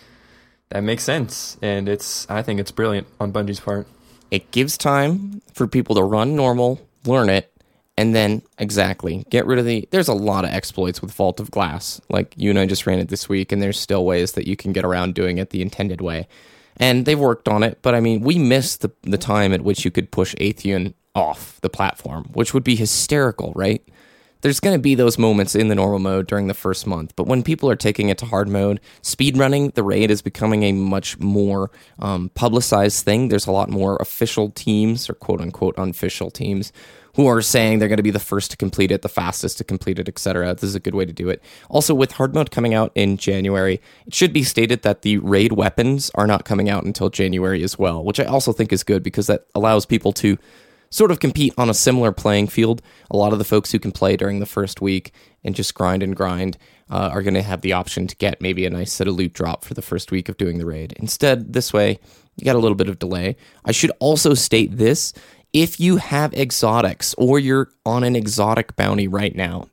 that 0.69 0.83
makes 0.83 1.05
sense 1.05 1.59
and 1.61 1.89
it's 1.89 2.29
I 2.31 2.43
think 2.43 2.61
it's 2.61 2.71
brilliant 2.71 3.07
on 3.21 3.33
Bungie's 3.33 3.61
part. 3.61 3.87
It 4.31 4.51
gives 4.51 4.79
time 4.79 5.43
for 5.53 5.67
people 5.67 5.95
to 5.97 6.03
run 6.03 6.35
normal, 6.35 6.81
learn 7.05 7.29
it, 7.29 7.52
and 7.97 8.15
then 8.15 8.43
exactly 8.59 9.25
get 9.31 9.47
rid 9.47 9.59
of 9.59 9.65
the. 9.65 9.89
There's 9.91 10.09
a 10.09 10.15
lot 10.15 10.45
of 10.45 10.51
exploits 10.51 11.03
with 11.03 11.13
Vault 11.13 11.41
of 11.41 11.51
Glass. 11.51 12.01
Like 12.09 12.35
you 12.37 12.51
and 12.51 12.59
I 12.59 12.67
just 12.67 12.87
ran 12.87 12.99
it 12.99 13.09
this 13.09 13.29
week, 13.29 13.53
and 13.53 13.61
there's 13.61 13.79
still 13.79 14.05
ways 14.05 14.33
that 14.33 14.47
you 14.47 14.57
can 14.57 14.73
get 14.73 14.85
around 14.85 15.15
doing 15.15 15.39
it 15.39 15.51
the 15.51 15.63
intended 15.63 16.01
way. 16.01 16.27
And 16.79 17.05
they've 17.05 17.19
worked 17.19 17.49
on 17.49 17.63
it, 17.63 17.79
but 17.83 17.95
I 17.95 18.01
mean, 18.01 18.23
we 18.23 18.39
missed 18.39 18.81
the 18.81 18.91
the 19.03 19.19
time 19.19 19.53
at 19.53 19.63
which 19.63 19.85
you 19.85 19.91
could 19.91 20.11
push 20.11 20.35
Atheon 20.37 20.95
off 21.15 21.61
the 21.61 21.69
platform, 21.69 22.31
which 22.33 22.55
would 22.55 22.65
be 22.65 22.77
hysterical, 22.77 23.53
right? 23.55 23.87
There's 24.43 24.61
going 24.61 24.77
to 24.77 24.83
be 24.83 24.95
those 24.95 25.19
moments 25.19 25.55
in 25.55 25.69
the 25.69 25.75
normal 25.75 25.99
mode 25.99 26.27
during 26.27 26.49
the 26.49 26.55
first 26.55 26.87
month. 26.87 27.15
But 27.17 27.27
when 27.27 27.43
people 27.43 27.71
are 27.71 27.77
taking 27.77 28.09
it 28.09 28.19
to 28.19 28.27
hard 28.27 28.49
mode, 28.49 28.81
speedrunning 29.03 29.75
the 29.75 29.83
raid 29.83 30.11
is 30.11 30.21
becoming 30.21 30.65
a 30.65 30.73
much 30.73 31.19
more 31.19 31.71
um, 31.99 32.29
publicized 32.35 33.05
thing. 33.05 33.29
There's 33.29 33.47
a 33.47 33.53
lot 33.53 33.71
more 33.71 33.97
official 34.01 34.51
teams 34.51 35.09
or 35.09 35.15
quote 35.15 35.41
unquote 35.41 35.79
unofficial 35.79 36.31
teams 36.31 36.73
who 37.15 37.27
are 37.27 37.43
saying 37.43 37.79
they're 37.79 37.89
going 37.89 37.99
to 37.99 38.03
be 38.03 38.11
the 38.11 38.19
first 38.19 38.51
to 38.51 38.57
complete 38.57 38.91
it, 38.91 39.03
the 39.03 39.09
fastest 39.09 39.59
to 39.59 39.65
complete 39.65 39.99
it, 39.99 40.09
etc. 40.09 40.55
This 40.55 40.65
is 40.65 40.75
a 40.75 40.81
good 40.81 40.95
way 40.95 41.05
to 41.05 41.13
do 41.13 41.29
it. 41.29 41.43
Also, 41.69 41.95
with 41.95 42.13
hard 42.13 42.35
mode 42.35 42.51
coming 42.51 42.75
out 42.75 42.91
in 42.95 43.19
January, 43.19 43.81
it 44.07 44.15
should 44.15 44.33
be 44.33 44.43
stated 44.43 44.83
that 44.83 45.03
the 45.03 45.19
raid 45.19 45.53
weapons 45.53 46.11
are 46.15 46.27
not 46.27 46.45
coming 46.45 46.71
out 46.71 46.85
until 46.85 47.11
January 47.11 47.63
as 47.63 47.79
well, 47.79 48.03
which 48.03 48.19
I 48.19 48.25
also 48.25 48.53
think 48.53 48.73
is 48.73 48.83
good 48.83 49.03
because 49.03 49.27
that 49.27 49.45
allows 49.55 49.85
people 49.85 50.13
to 50.15 50.39
sort 50.93 51.11
of 51.11 51.19
compete 51.19 51.55
on 51.59 51.69
a 51.71 51.75
similar 51.75 52.13
playing 52.13 52.47
field. 52.47 52.83
A 53.11 53.17
lot 53.17 53.33
of 53.33 53.39
the 53.39 53.45
folks 53.45 53.73
who 53.73 53.79
can 53.79 53.91
play 53.91 54.17
during 54.17 54.39
the 54.39 54.47
first 54.47 54.81
week 54.81 55.13
and 55.43 55.55
just 55.57 55.75
grind 55.75 56.03
and 56.03 56.15
grind 56.15 56.59
uh, 56.91 57.11
are 57.13 57.23
going 57.23 57.35
to 57.35 57.43
have 57.43 57.63
the 57.63 57.73
option 57.73 58.07
to 58.07 58.15
get 58.17 58.41
maybe 58.41 58.67
a 58.67 58.71
nice 58.71 58.93
set 58.93 59.09
of 59.09 59.15
loot 59.15 59.33
drop 59.33 59.65
for 59.65 59.75
the 59.75 59.83
first 59.83 60.13
week 60.13 60.29
of 60.29 60.37
doing 60.37 60.59
the 60.59 60.67
raid. 60.67 60.93
Instead, 60.99 61.55
this 61.55 61.73
way, 61.73 61.99
you 62.37 62.45
got 62.45 62.57
a 62.57 62.61
little 62.61 62.77
bit 62.77 62.89
of 62.89 62.99
delay. 62.99 63.37
I 63.65 63.73
should 63.73 63.91
also 63.99 64.35
state 64.35 64.77
this 64.77 65.15
if 65.53 65.79
you 65.79 65.97
have 65.99 66.33
exotics 66.35 67.15
or 67.19 67.39
you're 67.39 67.71
on 67.85 68.05
an 68.05 68.17
exotic 68.17 68.77
bounty 68.77 69.07
right 69.07 69.35
now, 69.35 69.69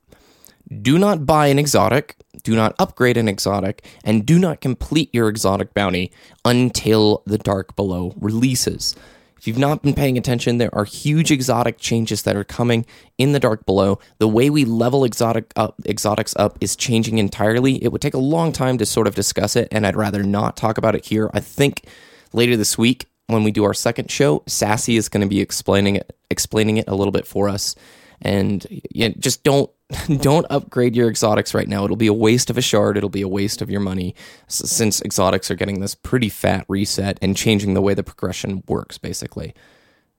do 0.81 0.97
not 0.99 1.25
buy 1.25 1.47
an 1.47 1.57
exotic, 1.57 2.15
do 2.43 2.55
not 2.55 2.75
upgrade 2.79 3.17
an 3.17 3.27
exotic, 3.27 3.85
and 4.03 4.25
do 4.25 4.37
not 4.37 4.61
complete 4.61 5.09
your 5.13 5.29
exotic 5.29 5.73
bounty 5.73 6.11
until 6.45 7.23
the 7.25 7.37
Dark 7.37 7.75
Below 7.75 8.13
releases. 8.19 8.95
If 9.39 9.47
you've 9.47 9.57
not 9.57 9.81
been 9.81 9.93
paying 9.93 10.17
attention, 10.17 10.57
there 10.57 10.73
are 10.75 10.83
huge 10.83 11.31
exotic 11.31 11.77
changes 11.77 12.23
that 12.23 12.35
are 12.35 12.43
coming 12.43 12.85
in 13.17 13.31
the 13.31 13.39
Dark 13.39 13.65
Below. 13.65 13.99
The 14.17 14.27
way 14.27 14.49
we 14.49 14.65
level 14.65 15.05
exotic 15.05 15.53
up, 15.55 15.75
exotics 15.85 16.35
up 16.35 16.57
is 16.59 16.75
changing 16.75 17.17
entirely. 17.17 17.81
It 17.83 17.93
would 17.93 18.01
take 18.01 18.13
a 18.13 18.19
long 18.19 18.51
time 18.51 18.77
to 18.79 18.85
sort 18.85 19.07
of 19.07 19.15
discuss 19.15 19.55
it, 19.55 19.69
and 19.71 19.87
I'd 19.87 19.95
rather 19.95 20.23
not 20.23 20.57
talk 20.57 20.77
about 20.77 20.95
it 20.95 21.05
here. 21.05 21.29
I 21.33 21.39
think 21.39 21.85
later 22.33 22.57
this 22.57 22.77
week 22.77 23.05
when 23.27 23.43
we 23.43 23.51
do 23.51 23.63
our 23.63 23.73
second 23.73 24.11
show, 24.11 24.43
Sassy 24.45 24.97
is 24.97 25.07
going 25.07 25.21
to 25.21 25.27
be 25.27 25.39
explaining 25.39 25.95
it, 25.95 26.15
explaining 26.29 26.77
it 26.77 26.85
a 26.87 26.95
little 26.95 27.11
bit 27.11 27.25
for 27.25 27.47
us. 27.47 27.75
And 28.21 28.65
yeah, 28.91 29.09
just 29.17 29.43
don't 29.43 29.69
don't 30.19 30.45
upgrade 30.49 30.95
your 30.95 31.09
exotics 31.09 31.53
right 31.53 31.67
now. 31.67 31.83
It'll 31.83 31.95
be 31.95 32.07
a 32.07 32.13
waste 32.13 32.49
of 32.49 32.57
a 32.57 32.61
shard. 32.61 32.95
It'll 32.97 33.09
be 33.09 33.21
a 33.23 33.27
waste 33.27 33.61
of 33.61 33.69
your 33.71 33.79
money 33.81 34.13
s- 34.47 34.69
since 34.69 35.01
exotics 35.01 35.49
are 35.49 35.55
getting 35.55 35.79
this 35.79 35.95
pretty 35.95 36.29
fat 36.29 36.65
reset 36.67 37.17
and 37.21 37.35
changing 37.35 37.73
the 37.73 37.81
way 37.81 37.93
the 37.95 38.03
progression 38.03 38.63
works. 38.67 38.97
Basically, 38.97 39.53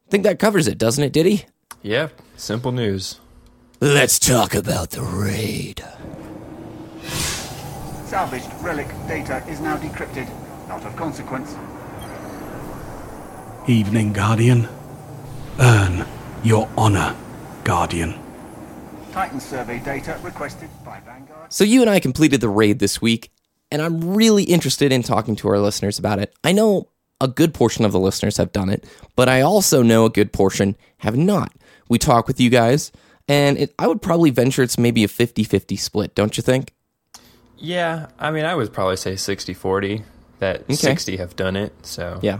I 0.06 0.10
think 0.10 0.24
that 0.24 0.38
covers 0.38 0.66
it, 0.66 0.76
doesn't 0.78 1.04
it, 1.04 1.12
Diddy? 1.12 1.44
Yeah, 1.82 2.08
simple 2.36 2.72
news. 2.72 3.20
Let's 3.80 4.18
talk 4.18 4.54
about 4.54 4.90
the 4.90 5.02
raid. 5.02 5.84
Salvaged 8.06 8.50
relic 8.60 8.88
data 9.06 9.42
is 9.48 9.60
now 9.60 9.76
decrypted. 9.76 10.28
Not 10.68 10.84
of 10.84 10.96
consequence. 10.96 11.54
Evening, 13.68 14.12
Guardian. 14.12 14.68
Earn 15.60 16.04
your 16.42 16.68
honor, 16.76 17.14
Guardian. 17.64 18.18
Titan 19.12 19.40
survey 19.40 19.78
data 19.80 20.18
requested 20.22 20.68
by 20.84 21.00
Vanguard. 21.00 21.52
So 21.52 21.64
you 21.64 21.80
and 21.80 21.90
I 21.90 22.00
completed 22.00 22.40
the 22.40 22.48
raid 22.48 22.78
this 22.78 23.02
week, 23.02 23.32
and 23.70 23.82
I'm 23.82 24.14
really 24.14 24.44
interested 24.44 24.92
in 24.92 25.02
talking 25.02 25.36
to 25.36 25.48
our 25.48 25.58
listeners 25.58 25.98
about 25.98 26.18
it. 26.18 26.34
I 26.44 26.52
know 26.52 26.88
a 27.20 27.28
good 27.28 27.52
portion 27.52 27.84
of 27.84 27.92
the 27.92 28.00
listeners 28.00 28.36
have 28.36 28.52
done 28.52 28.70
it, 28.70 28.84
but 29.16 29.28
I 29.28 29.40
also 29.40 29.82
know 29.82 30.04
a 30.04 30.10
good 30.10 30.32
portion 30.32 30.76
have 30.98 31.16
not. 31.16 31.52
We 31.88 31.98
talk 31.98 32.26
with 32.28 32.40
you 32.40 32.50
guys, 32.50 32.92
and 33.28 33.58
it, 33.58 33.74
I 33.78 33.86
would 33.86 34.00
probably 34.00 34.30
venture 34.30 34.62
it's 34.62 34.78
maybe 34.78 35.04
a 35.04 35.08
50 35.08 35.44
50 35.44 35.76
split, 35.76 36.14
don't 36.14 36.36
you 36.36 36.42
think? 36.42 36.72
Yeah, 37.58 38.06
I 38.18 38.30
mean, 38.30 38.44
I 38.44 38.54
would 38.54 38.72
probably 38.72 38.96
say 38.96 39.16
60 39.16 39.54
40. 39.54 40.04
That 40.38 40.72
60 40.72 41.18
have 41.18 41.36
done 41.36 41.54
it, 41.54 41.74
so. 41.84 42.18
Yeah. 42.22 42.38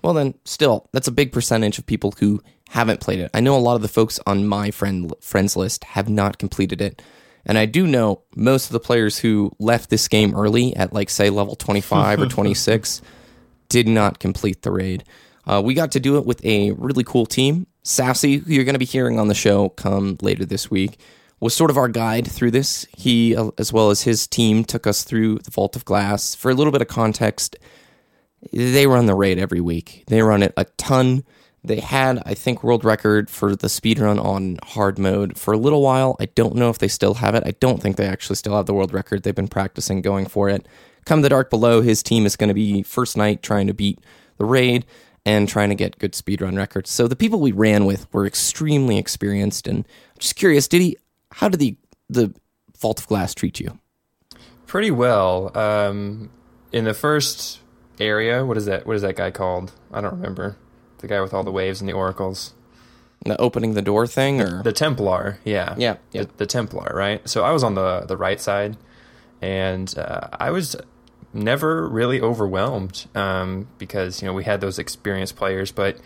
Well, 0.00 0.14
then, 0.14 0.34
still, 0.46 0.88
that's 0.92 1.08
a 1.08 1.12
big 1.12 1.30
percentage 1.30 1.78
of 1.78 1.84
people 1.84 2.14
who 2.18 2.42
haven't 2.74 3.00
played 3.00 3.20
it. 3.20 3.30
I 3.32 3.38
know 3.38 3.56
a 3.56 3.58
lot 3.58 3.76
of 3.76 3.82
the 3.82 3.88
folks 3.88 4.18
on 4.26 4.48
my 4.48 4.72
friend 4.72 5.14
friends 5.20 5.56
list 5.56 5.84
have 5.84 6.08
not 6.08 6.38
completed 6.38 6.82
it. 6.82 7.00
And 7.46 7.56
I 7.56 7.66
do 7.66 7.86
know 7.86 8.22
most 8.34 8.66
of 8.66 8.72
the 8.72 8.80
players 8.80 9.18
who 9.18 9.52
left 9.60 9.90
this 9.90 10.08
game 10.08 10.34
early 10.34 10.74
at, 10.74 10.92
like, 10.92 11.08
say, 11.08 11.30
level 11.30 11.54
25 11.54 12.22
or 12.22 12.26
26 12.28 13.00
did 13.68 13.86
not 13.86 14.18
complete 14.18 14.62
the 14.62 14.72
raid. 14.72 15.04
Uh, 15.46 15.62
we 15.64 15.72
got 15.72 15.92
to 15.92 16.00
do 16.00 16.16
it 16.18 16.26
with 16.26 16.44
a 16.44 16.72
really 16.72 17.04
cool 17.04 17.26
team. 17.26 17.68
Sassy, 17.84 18.38
who 18.38 18.52
you're 18.52 18.64
going 18.64 18.74
to 18.74 18.80
be 18.80 18.84
hearing 18.84 19.20
on 19.20 19.28
the 19.28 19.34
show 19.34 19.68
come 19.68 20.16
later 20.20 20.44
this 20.44 20.68
week, 20.68 20.98
was 21.38 21.54
sort 21.54 21.70
of 21.70 21.78
our 21.78 21.88
guide 21.88 22.26
through 22.26 22.50
this. 22.50 22.88
He, 22.96 23.36
uh, 23.36 23.50
as 23.56 23.72
well 23.72 23.90
as 23.90 24.02
his 24.02 24.26
team, 24.26 24.64
took 24.64 24.84
us 24.84 25.04
through 25.04 25.38
the 25.38 25.52
Vault 25.52 25.76
of 25.76 25.84
Glass. 25.84 26.34
For 26.34 26.50
a 26.50 26.54
little 26.54 26.72
bit 26.72 26.82
of 26.82 26.88
context, 26.88 27.54
they 28.52 28.88
run 28.88 29.06
the 29.06 29.14
raid 29.14 29.38
every 29.38 29.60
week. 29.60 30.02
They 30.08 30.22
run 30.22 30.42
it 30.42 30.54
a 30.56 30.64
ton. 30.76 31.22
They 31.64 31.80
had, 31.80 32.22
I 32.26 32.34
think, 32.34 32.62
world 32.62 32.84
record 32.84 33.30
for 33.30 33.56
the 33.56 33.68
speedrun 33.68 34.22
on 34.22 34.58
hard 34.62 34.98
mode 34.98 35.38
for 35.38 35.54
a 35.54 35.58
little 35.58 35.80
while. 35.80 36.14
I 36.20 36.26
don't 36.26 36.56
know 36.56 36.68
if 36.68 36.78
they 36.78 36.88
still 36.88 37.14
have 37.14 37.34
it. 37.34 37.42
I 37.46 37.52
don't 37.52 37.80
think 37.80 37.96
they 37.96 38.06
actually 38.06 38.36
still 38.36 38.54
have 38.56 38.66
the 38.66 38.74
world 38.74 38.92
record. 38.92 39.22
They've 39.22 39.34
been 39.34 39.48
practicing 39.48 40.02
going 40.02 40.26
for 40.26 40.50
it. 40.50 40.66
Come 41.06 41.22
the 41.22 41.30
dark 41.30 41.48
below, 41.48 41.80
his 41.80 42.02
team 42.02 42.26
is 42.26 42.36
going 42.36 42.48
to 42.48 42.54
be 42.54 42.82
first 42.82 43.16
night 43.16 43.42
trying 43.42 43.66
to 43.66 43.74
beat 43.74 43.98
the 44.36 44.44
raid 44.44 44.84
and 45.24 45.48
trying 45.48 45.70
to 45.70 45.74
get 45.74 45.98
good 45.98 46.12
speedrun 46.12 46.56
records. 46.56 46.90
So 46.90 47.08
the 47.08 47.16
people 47.16 47.40
we 47.40 47.52
ran 47.52 47.86
with 47.86 48.12
were 48.12 48.26
extremely 48.26 48.98
experienced. 48.98 49.66
And 49.66 49.78
I'm 49.78 50.18
just 50.18 50.36
curious, 50.36 50.68
Diddy? 50.68 50.96
How 51.32 51.48
did 51.48 51.60
the 51.60 51.76
the 52.10 52.34
Vault 52.78 53.00
of 53.00 53.06
Glass 53.06 53.34
treat 53.34 53.58
you? 53.58 53.78
Pretty 54.66 54.90
well. 54.90 55.56
Um, 55.56 56.30
in 56.72 56.84
the 56.84 56.92
first 56.92 57.60
area, 57.98 58.44
what 58.44 58.58
is 58.58 58.66
that? 58.66 58.86
What 58.86 58.96
is 58.96 59.02
that 59.02 59.16
guy 59.16 59.30
called? 59.30 59.72
I 59.92 60.02
don't 60.02 60.12
remember. 60.12 60.56
The 61.04 61.08
guy 61.08 61.20
with 61.20 61.34
all 61.34 61.44
the 61.44 61.52
waves 61.52 61.82
and 61.82 61.88
the 61.88 61.92
oracles. 61.92 62.54
The 63.26 63.38
opening 63.38 63.74
the 63.74 63.82
door 63.82 64.06
thing, 64.06 64.40
or 64.40 64.62
The 64.62 64.72
Templar, 64.72 65.38
yeah, 65.44 65.74
Yeah, 65.76 65.96
yeah. 66.12 66.22
The, 66.22 66.30
the 66.38 66.46
Templar, 66.46 66.90
right? 66.94 67.28
So 67.28 67.44
I 67.44 67.52
was 67.52 67.62
on 67.62 67.74
the 67.74 68.06
the 68.08 68.16
right 68.16 68.40
side, 68.40 68.78
and 69.42 69.92
uh, 69.98 70.28
I 70.32 70.50
was 70.50 70.76
never 71.34 71.86
really 71.86 72.22
overwhelmed 72.22 73.04
um, 73.14 73.68
because 73.76 74.22
you 74.22 74.26
know 74.28 74.32
we 74.32 74.44
had 74.44 74.62
those 74.62 74.78
experienced 74.78 75.36
players, 75.36 75.72
but 75.72 75.98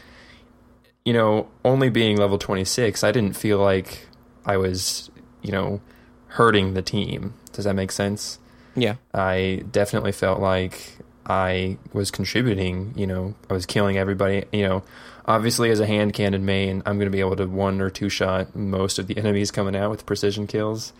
you 1.04 1.12
know 1.12 1.46
only 1.64 1.90
being 1.90 2.16
level 2.16 2.36
twenty 2.38 2.64
six, 2.64 3.04
I 3.04 3.12
didn't 3.12 3.36
feel 3.36 3.58
like 3.58 4.08
I 4.44 4.56
was 4.56 5.12
you 5.42 5.52
know 5.52 5.80
hurting 6.26 6.74
the 6.74 6.82
team. 6.82 7.34
Does 7.52 7.66
that 7.66 7.74
make 7.74 7.92
sense? 7.92 8.40
yeah, 8.74 8.96
I 9.14 9.62
definitely 9.70 10.12
felt 10.12 10.40
like 10.40 10.98
I 11.28 11.76
was 11.92 12.10
contributing. 12.10 12.94
You 12.96 13.06
know, 13.06 13.34
I 13.50 13.52
was 13.52 13.66
killing 13.66 13.98
everybody. 13.98 14.44
You 14.52 14.62
know, 14.66 14.82
obviously 15.26 15.70
as 15.70 15.78
a 15.78 15.86
hand 15.86 16.14
cannon 16.14 16.44
main, 16.44 16.82
I'm 16.86 16.96
going 16.96 17.06
to 17.06 17.10
be 17.10 17.20
able 17.20 17.36
to 17.36 17.46
one 17.46 17.80
or 17.80 17.90
two 17.90 18.08
shot 18.08 18.56
most 18.56 18.98
of 18.98 19.06
the 19.06 19.18
enemies 19.18 19.50
coming 19.50 19.76
out 19.76 19.90
with 19.90 20.06
precision 20.06 20.46
kills. 20.46 20.92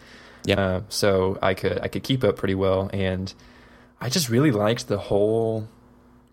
yeah. 0.45 0.61
Uh, 0.61 0.81
so 0.89 1.39
I 1.43 1.55
could 1.55 1.81
I 1.81 1.89
could 1.89 2.03
keep 2.03 2.23
up 2.23 2.37
pretty 2.37 2.55
well, 2.55 2.91
and 2.93 3.33
I 4.01 4.09
just 4.09 4.29
really 4.29 4.51
liked 4.51 4.89
the 4.89 4.99
whole 4.99 5.69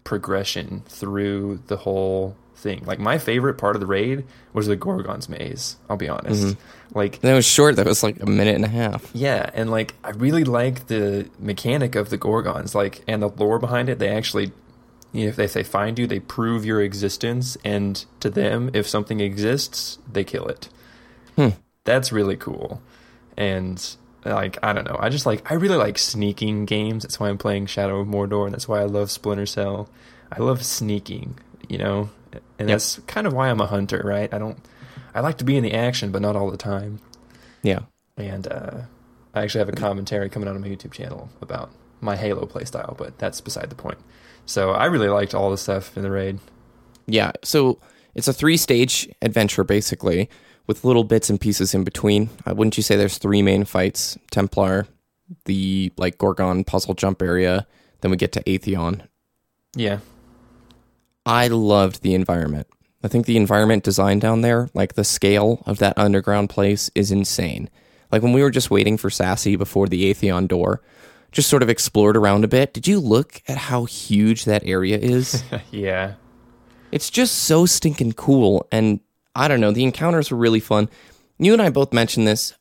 progression 0.03 0.83
through 0.87 1.61
the 1.67 1.77
whole 1.77 2.35
thing. 2.55 2.83
Like 2.85 2.99
my 2.99 3.17
favorite 3.17 3.55
part 3.55 3.75
of 3.75 3.79
the 3.79 3.85
raid 3.85 4.25
was 4.53 4.67
the 4.67 4.75
Gorgon's 4.75 5.29
maze. 5.29 5.77
I'll 5.89 5.97
be 5.97 6.09
honest. 6.09 6.43
Mm-hmm. 6.43 6.97
Like 6.97 7.19
that 7.21 7.33
was 7.33 7.45
short. 7.45 7.75
That 7.75 7.85
was 7.85 8.03
like 8.03 8.21
a 8.21 8.25
minute 8.25 8.55
and 8.55 8.65
a 8.65 8.69
half. 8.69 9.09
yeah, 9.13 9.49
and 9.53 9.69
like 9.69 9.93
I 10.03 10.11
really 10.11 10.43
like 10.43 10.87
the 10.87 11.29
mechanic 11.39 11.95
of 11.95 12.09
the 12.09 12.17
Gorgons, 12.17 12.73
like 12.73 13.03
and 13.07 13.21
the 13.21 13.29
lore 13.29 13.59
behind 13.59 13.89
it. 13.89 13.99
They 13.99 14.09
actually, 14.09 14.51
you 15.11 15.23
know, 15.23 15.29
if 15.29 15.35
they, 15.35 15.45
if 15.45 15.53
they 15.53 15.63
find 15.63 15.99
you, 15.99 16.07
they 16.07 16.19
prove 16.19 16.65
your 16.65 16.81
existence, 16.81 17.57
and 17.65 18.05
to 18.19 18.29
them, 18.29 18.69
if 18.73 18.87
something 18.87 19.19
exists, 19.19 19.99
they 20.11 20.23
kill 20.23 20.47
it. 20.47 20.69
Hmm. 21.35 21.49
That's 21.83 22.11
really 22.11 22.37
cool, 22.37 22.81
and 23.35 23.95
like 24.23 24.57
I 24.63 24.73
don't 24.73 24.85
know, 24.85 24.97
I 24.99 25.09
just 25.09 25.25
like 25.25 25.49
I 25.51 25.55
really 25.55 25.77
like 25.77 25.97
sneaking 25.97 26.65
games. 26.65 27.03
That's 27.03 27.19
why 27.19 27.29
I'm 27.29 27.37
playing 27.37 27.67
Shadow 27.67 27.99
of 27.99 28.07
Mordor, 28.07 28.45
and 28.45 28.53
that's 28.53 28.67
why 28.67 28.79
I 28.79 28.85
love 28.85 29.11
Splinter 29.11 29.45
Cell. 29.45 29.89
I 30.31 30.41
love 30.41 30.65
sneaking, 30.65 31.37
you 31.69 31.77
know, 31.77 32.09
and 32.59 32.69
Yep. 32.69 32.75
that's 32.75 32.99
kind 33.07 33.27
of 33.27 33.33
why 33.33 33.49
I'm 33.49 33.61
a 33.61 33.65
hunter, 33.67 34.01
right? 34.03 34.33
I 34.33 34.37
don't, 34.37 34.57
I 35.13 35.19
like 35.21 35.37
to 35.39 35.43
be 35.45 35.55
in 35.57 35.63
the 35.63 35.73
action, 35.73 36.11
but 36.11 36.21
not 36.21 36.35
all 36.35 36.49
the 36.51 36.57
time 36.57 36.99
Yeah. 37.63 37.79
and 38.17 38.47
uh, 38.47 38.81
I 39.33 39.43
actually 39.43 39.59
have 39.59 39.69
a 39.69 39.73
commentary 39.73 40.29
coming 40.29 40.47
out 40.49 40.55
on 40.55 40.61
my 40.61 40.67
YouTube 40.67 40.91
channel 40.91 41.29
about 41.41 41.69
my 42.01 42.15
Halo 42.15 42.45
playstyle, 42.45 42.97
but 42.97 43.17
that's 43.17 43.41
beside 43.41 43.69
the 43.69 43.75
point. 43.75 43.97
So 44.45 44.71
I 44.71 44.85
really 44.85 45.09
liked 45.09 45.33
all 45.33 45.49
the 45.51 45.57
stuff 45.57 45.95
in 45.97 46.03
the 46.03 46.11
raid. 46.11 46.39
Yeah, 47.07 47.31
so 47.43 47.79
it's 48.13 48.27
a 48.27 48.33
three 48.33 48.57
stage 48.57 49.09
adventure 49.21 49.63
basically, 49.63 50.29
with 50.67 50.83
little 50.83 51.03
bits 51.03 51.29
and 51.29 51.39
pieces 51.39 51.73
in 51.75 51.83
between. 51.83 52.29
Uh, 52.47 52.55
wouldn't 52.55 52.75
you 52.77 52.81
say 52.83 52.95
there's 52.95 53.17
three 53.19 53.41
main 53.41 53.65
fights? 53.65 54.17
Templar, 54.31 54.87
the 55.45 55.91
like 55.97 56.17
Gorgon 56.17 56.63
puzzle 56.63 56.93
jump 56.95 57.21
area, 57.21 57.67
then 58.01 58.11
we 58.11 58.17
get 58.17 58.31
to 58.33 58.43
Atheon. 58.43 59.01
Yeah, 59.75 59.99
I 61.25 61.47
loved 61.47 62.01
the 62.01 62.13
environment. 62.13 62.67
I 63.03 63.07
think 63.07 63.25
the 63.25 63.37
environment 63.37 63.83
design 63.83 64.19
down 64.19 64.41
there, 64.41 64.69
like 64.73 64.93
the 64.93 65.03
scale 65.03 65.63
of 65.65 65.77
that 65.79 65.97
underground 65.97 66.49
place, 66.49 66.89
is 66.95 67.11
insane. 67.11 67.69
Like 68.11 68.21
when 68.21 68.33
we 68.33 68.41
were 68.41 68.51
just 68.51 68.71
waiting 68.71 68.97
for 68.97 69.09
Sassy 69.09 69.55
before 69.55 69.87
the 69.87 70.11
Atheon 70.11 70.47
door, 70.47 70.81
just 71.31 71.49
sort 71.49 71.63
of 71.63 71.69
explored 71.69 72.15
around 72.15 72.43
a 72.43 72.47
bit. 72.47 72.73
Did 72.73 72.87
you 72.87 72.99
look 72.99 73.41
at 73.47 73.57
how 73.57 73.85
huge 73.85 74.45
that 74.45 74.63
area 74.65 74.97
is? 74.97 75.43
yeah. 75.71 76.13
It's 76.91 77.09
just 77.09 77.35
so 77.43 77.65
stinking 77.65 78.13
cool. 78.13 78.67
And 78.71 79.01
I 79.35 79.47
don't 79.47 79.59
know, 79.59 79.71
the 79.71 79.83
encounters 79.83 80.31
were 80.31 80.37
really 80.37 80.59
fun. 80.59 80.89
You 81.37 81.53
and 81.53 81.61
I 81.61 81.69
both 81.69 81.91
mentioned 81.91 82.27
this. 82.27 82.53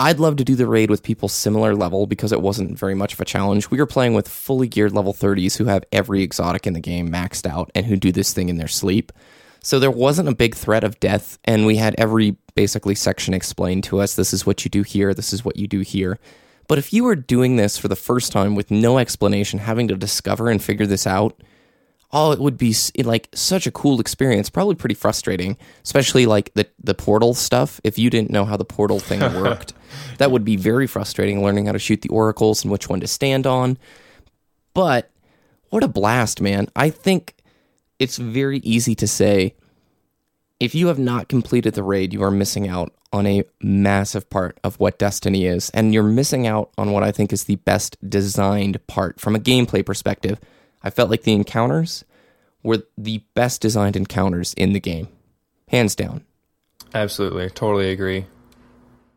I'd 0.00 0.20
love 0.20 0.36
to 0.36 0.44
do 0.44 0.54
the 0.54 0.68
raid 0.68 0.90
with 0.90 1.02
people 1.02 1.28
similar 1.28 1.74
level 1.74 2.06
because 2.06 2.30
it 2.30 2.40
wasn't 2.40 2.78
very 2.78 2.94
much 2.94 3.14
of 3.14 3.20
a 3.20 3.24
challenge. 3.24 3.68
We 3.68 3.78
were 3.78 3.86
playing 3.86 4.14
with 4.14 4.28
fully 4.28 4.68
geared 4.68 4.92
level 4.92 5.12
30s 5.12 5.56
who 5.56 5.64
have 5.64 5.82
every 5.90 6.22
exotic 6.22 6.68
in 6.68 6.72
the 6.72 6.80
game 6.80 7.10
maxed 7.10 7.50
out 7.50 7.72
and 7.74 7.84
who 7.86 7.96
do 7.96 8.12
this 8.12 8.32
thing 8.32 8.48
in 8.48 8.58
their 8.58 8.68
sleep. 8.68 9.10
So 9.60 9.80
there 9.80 9.90
wasn't 9.90 10.28
a 10.28 10.34
big 10.36 10.54
threat 10.54 10.84
of 10.84 11.00
death, 11.00 11.36
and 11.44 11.66
we 11.66 11.76
had 11.76 11.96
every 11.98 12.36
basically 12.54 12.94
section 12.94 13.34
explained 13.34 13.82
to 13.84 13.98
us. 13.98 14.14
This 14.14 14.32
is 14.32 14.46
what 14.46 14.64
you 14.64 14.70
do 14.70 14.82
here, 14.82 15.12
this 15.14 15.32
is 15.32 15.44
what 15.44 15.56
you 15.56 15.66
do 15.66 15.80
here. 15.80 16.20
But 16.68 16.78
if 16.78 16.92
you 16.92 17.02
were 17.02 17.16
doing 17.16 17.56
this 17.56 17.76
for 17.76 17.88
the 17.88 17.96
first 17.96 18.30
time 18.30 18.54
with 18.54 18.70
no 18.70 18.98
explanation, 18.98 19.58
having 19.58 19.88
to 19.88 19.96
discover 19.96 20.48
and 20.48 20.62
figure 20.62 20.86
this 20.86 21.08
out, 21.08 21.42
oh, 22.12 22.32
it 22.32 22.40
would 22.40 22.56
be 22.56 22.74
like 22.98 23.28
such 23.34 23.66
a 23.66 23.70
cool 23.70 24.00
experience. 24.00 24.50
Probably 24.50 24.74
pretty 24.74 24.94
frustrating, 24.94 25.56
especially 25.84 26.26
like 26.26 26.52
the 26.54 26.66
the 26.82 26.94
portal 26.94 27.34
stuff. 27.34 27.80
If 27.84 27.98
you 27.98 28.10
didn't 28.10 28.30
know 28.30 28.44
how 28.44 28.56
the 28.56 28.64
portal 28.64 28.98
thing 28.98 29.20
worked, 29.40 29.72
that 30.18 30.30
would 30.30 30.44
be 30.44 30.56
very 30.56 30.86
frustrating. 30.86 31.42
Learning 31.42 31.66
how 31.66 31.72
to 31.72 31.78
shoot 31.78 32.02
the 32.02 32.08
oracles 32.08 32.64
and 32.64 32.72
which 32.72 32.88
one 32.88 33.00
to 33.00 33.06
stand 33.06 33.46
on. 33.46 33.78
But 34.74 35.10
what 35.70 35.82
a 35.82 35.88
blast, 35.88 36.40
man! 36.40 36.68
I 36.74 36.90
think 36.90 37.34
it's 37.98 38.16
very 38.16 38.58
easy 38.58 38.94
to 38.94 39.06
say 39.06 39.54
if 40.60 40.74
you 40.74 40.88
have 40.88 40.98
not 40.98 41.28
completed 41.28 41.74
the 41.74 41.82
raid, 41.82 42.12
you 42.12 42.22
are 42.22 42.30
missing 42.30 42.68
out 42.68 42.92
on 43.12 43.26
a 43.26 43.44
massive 43.62 44.28
part 44.28 44.58
of 44.62 44.78
what 44.80 44.98
Destiny 44.98 45.46
is. 45.46 45.70
And 45.70 45.94
you're 45.94 46.02
missing 46.02 46.46
out 46.46 46.70
on 46.76 46.92
what 46.92 47.02
I 47.02 47.12
think 47.12 47.32
is 47.32 47.44
the 47.44 47.56
best 47.56 47.96
designed 48.08 48.84
part 48.86 49.20
from 49.20 49.34
a 49.34 49.40
gameplay 49.40 49.84
perspective. 49.84 50.38
I 50.88 50.90
felt 50.90 51.10
like 51.10 51.24
the 51.24 51.34
encounters 51.34 52.02
were 52.62 52.82
the 52.96 53.22
best 53.34 53.60
designed 53.60 53.94
encounters 53.94 54.54
in 54.54 54.72
the 54.72 54.80
game, 54.80 55.08
hands 55.68 55.94
down. 55.94 56.24
Absolutely. 56.94 57.50
Totally 57.50 57.90
agree. 57.90 58.24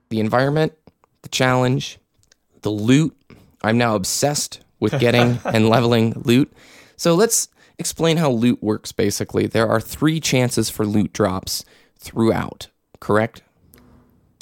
The 0.10 0.20
environment, 0.20 0.74
the 1.22 1.30
challenge, 1.30 1.98
the 2.62 2.70
loot. 2.72 3.16
I'm 3.64 3.78
now 3.78 3.96
obsessed 3.96 4.60
with 4.82 5.00
getting 5.00 5.40
and 5.46 5.70
leveling 5.70 6.12
loot. 6.26 6.52
So 6.98 7.16
let's 7.16 7.48
explain 7.80 8.18
how 8.18 8.32
loot 8.32 8.62
works 8.62 8.92
basically. 8.92 9.48
There 9.48 9.70
are 9.70 9.80
three 9.80 10.20
chances 10.20 10.70
for 10.70 10.86
loot 10.86 11.14
drops 11.14 11.64
throughout, 11.98 12.68
correct? 13.00 13.44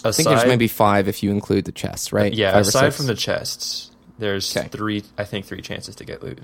I 0.04 0.12
think 0.14 0.30
there's 0.30 0.48
maybe 0.48 0.68
five 0.68 1.08
if 1.08 1.22
you 1.22 1.30
include 1.30 1.66
the 1.66 1.72
chests, 1.72 2.12
right? 2.12 2.34
Yeah, 2.34 2.54
Five 2.54 2.62
aside 2.62 2.96
from 2.96 3.06
the 3.06 3.14
chests, 3.14 3.92
there's 4.18 4.58
Okay. 4.58 4.68
three 4.70 5.04
I 5.16 5.26
think 5.26 5.46
three 5.46 5.62
chances 5.62 5.96
to 5.98 6.04
get 6.06 6.24
loot. 6.24 6.40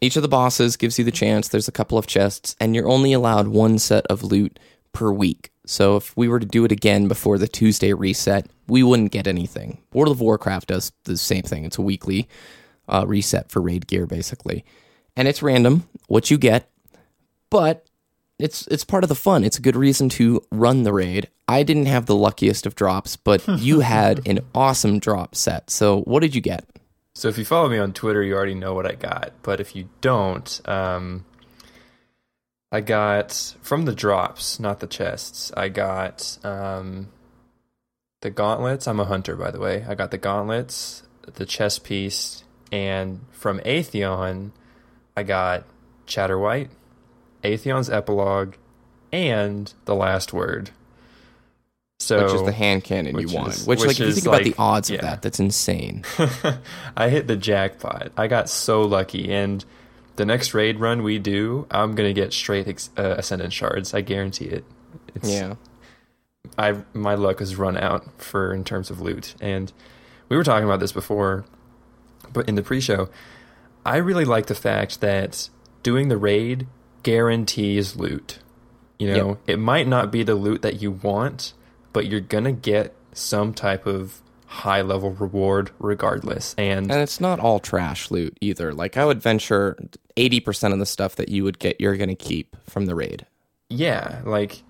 Each 0.00 0.16
of 0.16 0.22
the 0.22 0.28
bosses 0.28 0.76
gives 0.76 0.98
you 0.98 1.04
the 1.04 1.10
chance. 1.10 1.48
There's 1.48 1.68
a 1.68 1.72
couple 1.72 1.96
of 1.98 2.06
chests, 2.06 2.56
and 2.60 2.74
you're 2.74 2.88
only 2.88 3.12
allowed 3.12 3.48
one 3.48 3.78
set 3.78 4.06
of 4.06 4.22
loot 4.22 4.58
per 4.92 5.10
week. 5.10 5.50
So 5.66 5.96
if 5.96 6.16
we 6.16 6.28
were 6.28 6.40
to 6.40 6.46
do 6.46 6.64
it 6.64 6.72
again 6.72 7.08
before 7.08 7.38
the 7.38 7.48
Tuesday 7.48 7.92
reset, 7.92 8.46
we 8.66 8.82
wouldn't 8.82 9.12
get 9.12 9.26
anything. 9.26 9.78
World 9.92 10.12
of 10.12 10.20
Warcraft 10.20 10.68
does 10.68 10.92
the 11.04 11.16
same 11.16 11.42
thing. 11.42 11.64
It's 11.64 11.78
a 11.78 11.82
weekly 11.82 12.28
uh, 12.88 13.04
reset 13.06 13.50
for 13.50 13.60
raid 13.60 13.86
gear, 13.86 14.06
basically, 14.06 14.64
and 15.16 15.26
it's 15.26 15.42
random 15.42 15.88
what 16.06 16.30
you 16.30 16.36
get, 16.38 16.70
but 17.50 17.86
it's 18.38 18.66
it's 18.66 18.84
part 18.84 19.04
of 19.04 19.08
the 19.08 19.14
fun. 19.14 19.44
It's 19.44 19.58
a 19.58 19.62
good 19.62 19.76
reason 19.76 20.08
to 20.10 20.42
run 20.50 20.82
the 20.82 20.92
raid. 20.92 21.28
I 21.48 21.62
didn't 21.62 21.86
have 21.86 22.06
the 22.06 22.16
luckiest 22.16 22.66
of 22.66 22.74
drops, 22.74 23.16
but 23.16 23.46
you 23.48 23.80
had 23.94 24.26
an 24.26 24.40
awesome 24.54 24.98
drop 24.98 25.34
set. 25.34 25.70
So 25.70 26.00
what 26.02 26.20
did 26.20 26.34
you 26.34 26.40
get? 26.40 26.64
So 27.14 27.28
if 27.28 27.38
you 27.38 27.44
follow 27.44 27.68
me 27.68 27.78
on 27.78 27.92
Twitter, 27.92 28.22
you 28.22 28.34
already 28.34 28.54
know 28.54 28.74
what 28.74 28.86
I 28.86 28.94
got. 28.94 29.32
But 29.42 29.60
if 29.60 29.76
you 29.76 29.88
don't, 30.00 30.60
um, 30.68 31.24
I 32.72 32.80
got 32.80 33.54
from 33.62 33.84
the 33.84 33.94
drops, 33.94 34.58
not 34.58 34.80
the 34.80 34.88
chests. 34.88 35.52
I 35.56 35.68
got 35.68 36.38
um, 36.42 37.08
the 38.20 38.30
gauntlets. 38.30 38.88
I'm 38.88 38.98
a 38.98 39.04
hunter, 39.04 39.36
by 39.36 39.52
the 39.52 39.60
way. 39.60 39.84
I 39.88 39.94
got 39.94 40.10
the 40.10 40.18
gauntlets, 40.18 41.04
the 41.22 41.46
chest 41.46 41.84
piece, 41.84 42.42
and 42.72 43.20
from 43.30 43.60
Atheon, 43.60 44.50
I 45.16 45.22
got 45.22 45.64
Chatterwhite, 46.08 46.70
Atheon's 47.44 47.88
epilogue, 47.88 48.54
and 49.12 49.72
the 49.84 49.94
last 49.94 50.32
word. 50.32 50.70
So 52.00 52.24
which 52.24 52.34
is 52.34 52.42
the 52.42 52.52
hand 52.52 52.84
cannon 52.84 53.18
you 53.18 53.28
wanted. 53.28 53.54
is- 53.54 53.66
which, 53.66 53.80
which 53.80 53.86
like, 53.88 54.00
if 54.00 54.06
you 54.06 54.12
think 54.12 54.26
about 54.26 54.42
the 54.44 54.54
odds 54.58 54.90
yeah. 54.90 54.96
of 54.96 55.02
that, 55.02 55.22
that's 55.22 55.40
insane. 55.40 56.04
I 56.96 57.08
hit 57.08 57.26
the 57.28 57.36
jackpot. 57.36 58.12
I 58.16 58.26
got 58.26 58.48
so 58.50 58.82
lucky, 58.82 59.32
and 59.32 59.64
the 60.16 60.24
next 60.26 60.54
raid 60.54 60.80
run 60.80 61.02
we 61.02 61.18
do, 61.18 61.66
I'm 61.70 61.94
gonna 61.94 62.12
get 62.12 62.32
straight 62.32 62.68
ex- 62.68 62.90
uh, 62.98 63.14
ascendant 63.18 63.52
shards. 63.52 63.94
I 63.94 64.00
guarantee 64.00 64.46
it. 64.46 64.64
It's, 65.14 65.30
yeah. 65.30 65.54
I 66.58 66.82
my 66.92 67.14
luck 67.14 67.38
has 67.38 67.56
run 67.56 67.76
out 67.76 68.20
for 68.20 68.52
in 68.52 68.64
terms 68.64 68.90
of 68.90 69.00
loot, 69.00 69.34
and 69.40 69.72
we 70.28 70.36
were 70.36 70.44
talking 70.44 70.64
about 70.64 70.80
this 70.80 70.92
before, 70.92 71.44
but 72.32 72.48
in 72.48 72.54
the 72.54 72.62
pre-show, 72.62 73.08
I 73.86 73.96
really 73.96 74.24
like 74.24 74.46
the 74.46 74.54
fact 74.54 75.00
that 75.00 75.48
doing 75.82 76.08
the 76.08 76.16
raid 76.18 76.66
guarantees 77.02 77.96
loot. 77.96 78.38
You 78.98 79.12
know, 79.14 79.28
Yep. 79.28 79.38
it 79.46 79.56
might 79.58 79.88
not 79.88 80.10
be 80.10 80.22
the 80.22 80.34
loot 80.34 80.62
that 80.62 80.80
you 80.80 80.90
want, 80.92 81.52
but 81.94 82.06
you're 82.06 82.20
gonna 82.20 82.52
get 82.52 82.94
some 83.14 83.54
type 83.54 83.86
of 83.86 84.20
high 84.54 84.82
level 84.82 85.10
reward 85.10 85.70
regardless. 85.78 86.54
And 86.56 86.90
And 86.90 87.00
it's 87.00 87.20
not 87.20 87.40
all 87.40 87.58
trash 87.58 88.10
loot 88.10 88.36
either. 88.40 88.72
Like 88.72 88.96
I 88.96 89.04
would 89.04 89.20
venture 89.20 89.76
80% 90.16 90.72
of 90.72 90.78
the 90.78 90.86
stuff 90.86 91.16
that 91.16 91.28
you 91.28 91.44
would 91.44 91.58
get 91.58 91.80
you're 91.80 91.96
going 91.96 92.08
to 92.08 92.14
keep 92.14 92.56
from 92.68 92.86
the 92.86 92.94
raid. 92.94 93.26
Yeah, 93.68 94.20
like 94.24 94.62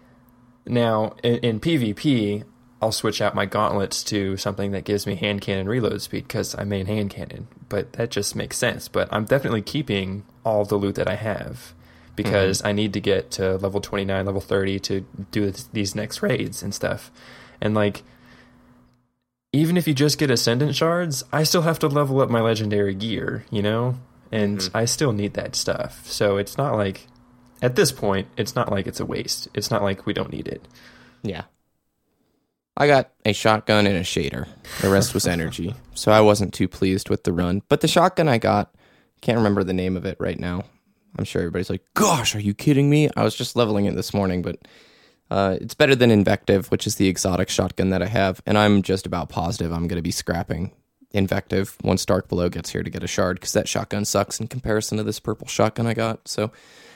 now 0.66 1.14
in, 1.22 1.36
in 1.38 1.60
PvP, 1.60 2.44
I'll 2.80 2.92
switch 2.92 3.20
out 3.20 3.34
my 3.34 3.46
gauntlets 3.46 4.02
to 4.04 4.36
something 4.36 4.72
that 4.72 4.84
gives 4.84 5.06
me 5.06 5.14
hand 5.14 5.40
cannon 5.40 5.68
reload 5.68 6.00
speed 6.02 6.26
because 6.26 6.54
I 6.54 6.64
main 6.64 6.86
hand 6.86 7.10
cannon. 7.10 7.48
But 7.68 7.92
that 7.94 8.10
just 8.10 8.34
makes 8.34 8.56
sense. 8.56 8.88
But 8.88 9.08
I'm 9.12 9.24
definitely 9.24 9.62
keeping 9.62 10.24
all 10.44 10.64
the 10.64 10.76
loot 10.76 10.94
that 10.94 11.08
I 11.08 11.16
have 11.16 11.74
because 12.16 12.58
mm-hmm. 12.58 12.68
I 12.68 12.72
need 12.72 12.92
to 12.92 13.00
get 13.00 13.30
to 13.32 13.56
level 13.56 13.80
29, 13.80 14.24
level 14.24 14.40
30 14.40 14.78
to 14.80 15.00
do 15.30 15.50
th- 15.50 15.70
these 15.72 15.94
next 15.94 16.22
raids 16.22 16.62
and 16.62 16.74
stuff. 16.74 17.10
And 17.60 17.74
like, 17.74 18.02
even 19.52 19.76
if 19.76 19.86
you 19.86 19.94
just 19.94 20.18
get 20.18 20.30
ascendant 20.30 20.74
shards, 20.74 21.22
I 21.32 21.44
still 21.44 21.62
have 21.62 21.78
to 21.80 21.88
level 21.88 22.20
up 22.20 22.28
my 22.28 22.40
legendary 22.40 22.94
gear, 22.94 23.44
you 23.50 23.62
know? 23.62 23.96
And 24.32 24.58
mm-hmm. 24.58 24.76
I 24.76 24.84
still 24.84 25.12
need 25.12 25.34
that 25.34 25.54
stuff. 25.54 26.08
So 26.10 26.36
it's 26.36 26.58
not 26.58 26.74
like 26.74 27.06
at 27.62 27.76
this 27.76 27.92
point, 27.92 28.28
it's 28.36 28.54
not 28.54 28.70
like 28.70 28.86
it's 28.86 29.00
a 29.00 29.06
waste. 29.06 29.48
It's 29.54 29.70
not 29.70 29.82
like 29.82 30.06
we 30.06 30.12
don't 30.12 30.32
need 30.32 30.48
it. 30.48 30.66
Yeah. 31.22 31.44
I 32.76 32.88
got 32.88 33.12
a 33.24 33.32
shotgun 33.32 33.86
and 33.86 33.96
a 33.96 34.02
shader. 34.02 34.48
The 34.80 34.90
rest 34.90 35.14
was 35.14 35.26
energy. 35.26 35.74
So 35.96 36.10
I 36.10 36.22
wasn't 36.22 36.52
too 36.52 36.66
pleased 36.66 37.08
with 37.08 37.22
the 37.22 37.32
run. 37.32 37.62
But 37.68 37.80
the 37.80 37.86
shotgun 37.86 38.28
I 38.28 38.38
got, 38.38 38.74
can't 39.20 39.38
remember 39.38 39.62
the 39.62 39.72
name 39.72 39.96
of 39.96 40.04
it 40.04 40.16
right 40.18 40.38
now. 40.38 40.64
I'm 41.18 41.24
sure 41.24 41.42
everybody's 41.42 41.70
like, 41.70 41.84
gosh, 41.94 42.34
are 42.34 42.40
you 42.40 42.54
kidding 42.54 42.90
me? 42.90 43.08
I 43.16 43.22
was 43.22 43.34
just 43.34 43.56
leveling 43.56 43.86
it 43.86 43.94
this 43.94 44.12
morning, 44.12 44.42
but 44.42 44.58
uh, 45.30 45.56
it's 45.60 45.74
better 45.74 45.94
than 45.94 46.10
Invective, 46.10 46.70
which 46.70 46.86
is 46.86 46.96
the 46.96 47.08
exotic 47.08 47.48
shotgun 47.48 47.90
that 47.90 48.02
I 48.02 48.06
have. 48.06 48.42
And 48.46 48.58
I'm 48.58 48.82
just 48.82 49.06
about 49.06 49.28
positive 49.28 49.72
I'm 49.72 49.88
going 49.88 49.98
to 49.98 50.02
be 50.02 50.10
scrapping 50.10 50.72
Invective 51.12 51.76
once 51.84 52.04
Dark 52.04 52.28
Below 52.28 52.48
gets 52.48 52.70
here 52.70 52.82
to 52.82 52.90
get 52.90 53.04
a 53.04 53.06
shard 53.06 53.36
because 53.36 53.52
that 53.52 53.68
shotgun 53.68 54.04
sucks 54.04 54.40
in 54.40 54.48
comparison 54.48 54.98
to 54.98 55.04
this 55.04 55.20
purple 55.20 55.46
shotgun 55.46 55.86
I 55.86 55.94
got. 55.94 56.26
So 56.26 56.50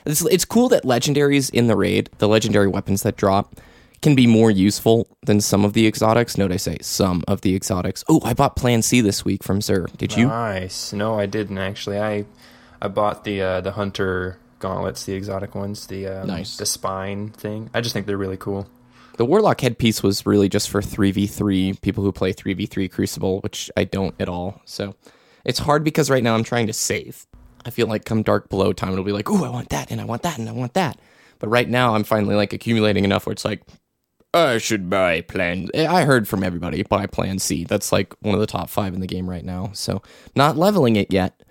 it's, 0.05 0.25
it's 0.25 0.45
cool 0.45 0.69
that 0.69 0.83
legendaries 0.83 1.49
in 1.49 1.67
the 1.67 1.75
raid, 1.75 2.09
the 2.17 2.27
legendary 2.27 2.67
weapons 2.67 3.03
that 3.03 3.15
drop, 3.15 3.55
can 4.01 4.15
be 4.15 4.27
more 4.27 4.51
useful 4.51 5.07
than 5.25 5.41
some 5.41 5.65
of 5.65 5.73
the 5.73 5.87
exotics. 5.87 6.37
Note 6.37 6.51
I 6.51 6.57
say 6.57 6.77
some 6.81 7.23
of 7.27 7.41
the 7.41 7.55
exotics. 7.55 8.03
Oh, 8.07 8.21
I 8.23 8.33
bought 8.33 8.55
Plan 8.55 8.81
C 8.81 9.01
this 9.01 9.25
week 9.25 9.43
from 9.43 9.59
Xur. 9.59 9.95
Did 9.97 10.15
you? 10.15 10.27
Nice. 10.27 10.93
No, 10.93 11.19
I 11.19 11.25
didn't 11.25 11.57
actually. 11.57 11.99
I 11.99 12.25
I 12.81 12.87
bought 12.87 13.23
the 13.23 13.41
uh, 13.41 13.61
the 13.61 13.71
hunter 13.71 14.37
gauntlets, 14.59 15.05
the 15.05 15.13
exotic 15.13 15.55
ones, 15.55 15.87
the 15.87 16.07
um, 16.07 16.27
Nice. 16.27 16.57
the 16.57 16.65
spine 16.65 17.29
thing. 17.29 17.69
I 17.73 17.81
just 17.81 17.93
think 17.93 18.05
they're 18.07 18.17
really 18.17 18.37
cool. 18.37 18.67
The 19.17 19.25
Warlock 19.25 19.59
headpiece 19.59 20.01
was 20.01 20.25
really 20.25 20.47
just 20.47 20.69
for 20.69 20.81
3v3 20.81 21.81
people 21.81 22.03
who 22.05 22.11
play 22.13 22.31
3v3 22.31 22.89
Crucible, 22.89 23.41
which 23.41 23.69
I 23.75 23.83
don't 23.83 24.15
at 24.19 24.29
all. 24.29 24.61
So 24.63 24.95
it's 25.43 25.59
hard 25.59 25.83
because 25.83 26.09
right 26.09 26.23
now 26.23 26.35
I'm 26.35 26.43
trying 26.43 26.67
to 26.67 26.73
save. 26.73 27.27
I 27.65 27.69
feel 27.69 27.87
like 27.87 28.05
come 28.05 28.23
Dark 28.23 28.47
Below 28.49 28.71
time, 28.71 28.93
it'll 28.93 29.03
be 29.03 29.11
like, 29.11 29.29
ooh, 29.29 29.43
I 29.43 29.49
want 29.49 29.69
that, 29.69 29.91
and 29.91 29.99
I 29.99 30.05
want 30.05 30.21
that, 30.21 30.37
and 30.37 30.47
I 30.47 30.53
want 30.53 30.73
that. 30.75 30.97
But 31.39 31.49
right 31.49 31.67
now 31.67 31.95
I'm 31.95 32.05
finally 32.05 32.35
like 32.35 32.53
accumulating 32.53 33.03
enough 33.03 33.25
where 33.25 33.33
it's 33.33 33.43
like, 33.43 33.61
I 34.33 34.57
should 34.57 34.89
buy 34.89 35.21
Plan. 35.21 35.67
I 35.75 36.03
heard 36.05 36.27
from 36.27 36.41
everybody 36.43 36.83
buy 36.83 37.05
Plan 37.07 37.39
C. 37.39 37.65
That's 37.65 37.91
like 37.91 38.13
one 38.21 38.35
of 38.35 38.39
the 38.39 38.47
top 38.47 38.69
five 38.69 38.93
in 38.93 39.01
the 39.01 39.07
game 39.07 39.29
right 39.29 39.43
now. 39.43 39.71
So 39.73 40.01
not 40.35 40.55
leveling 40.55 40.95
it 40.95 41.11
yet 41.11 41.41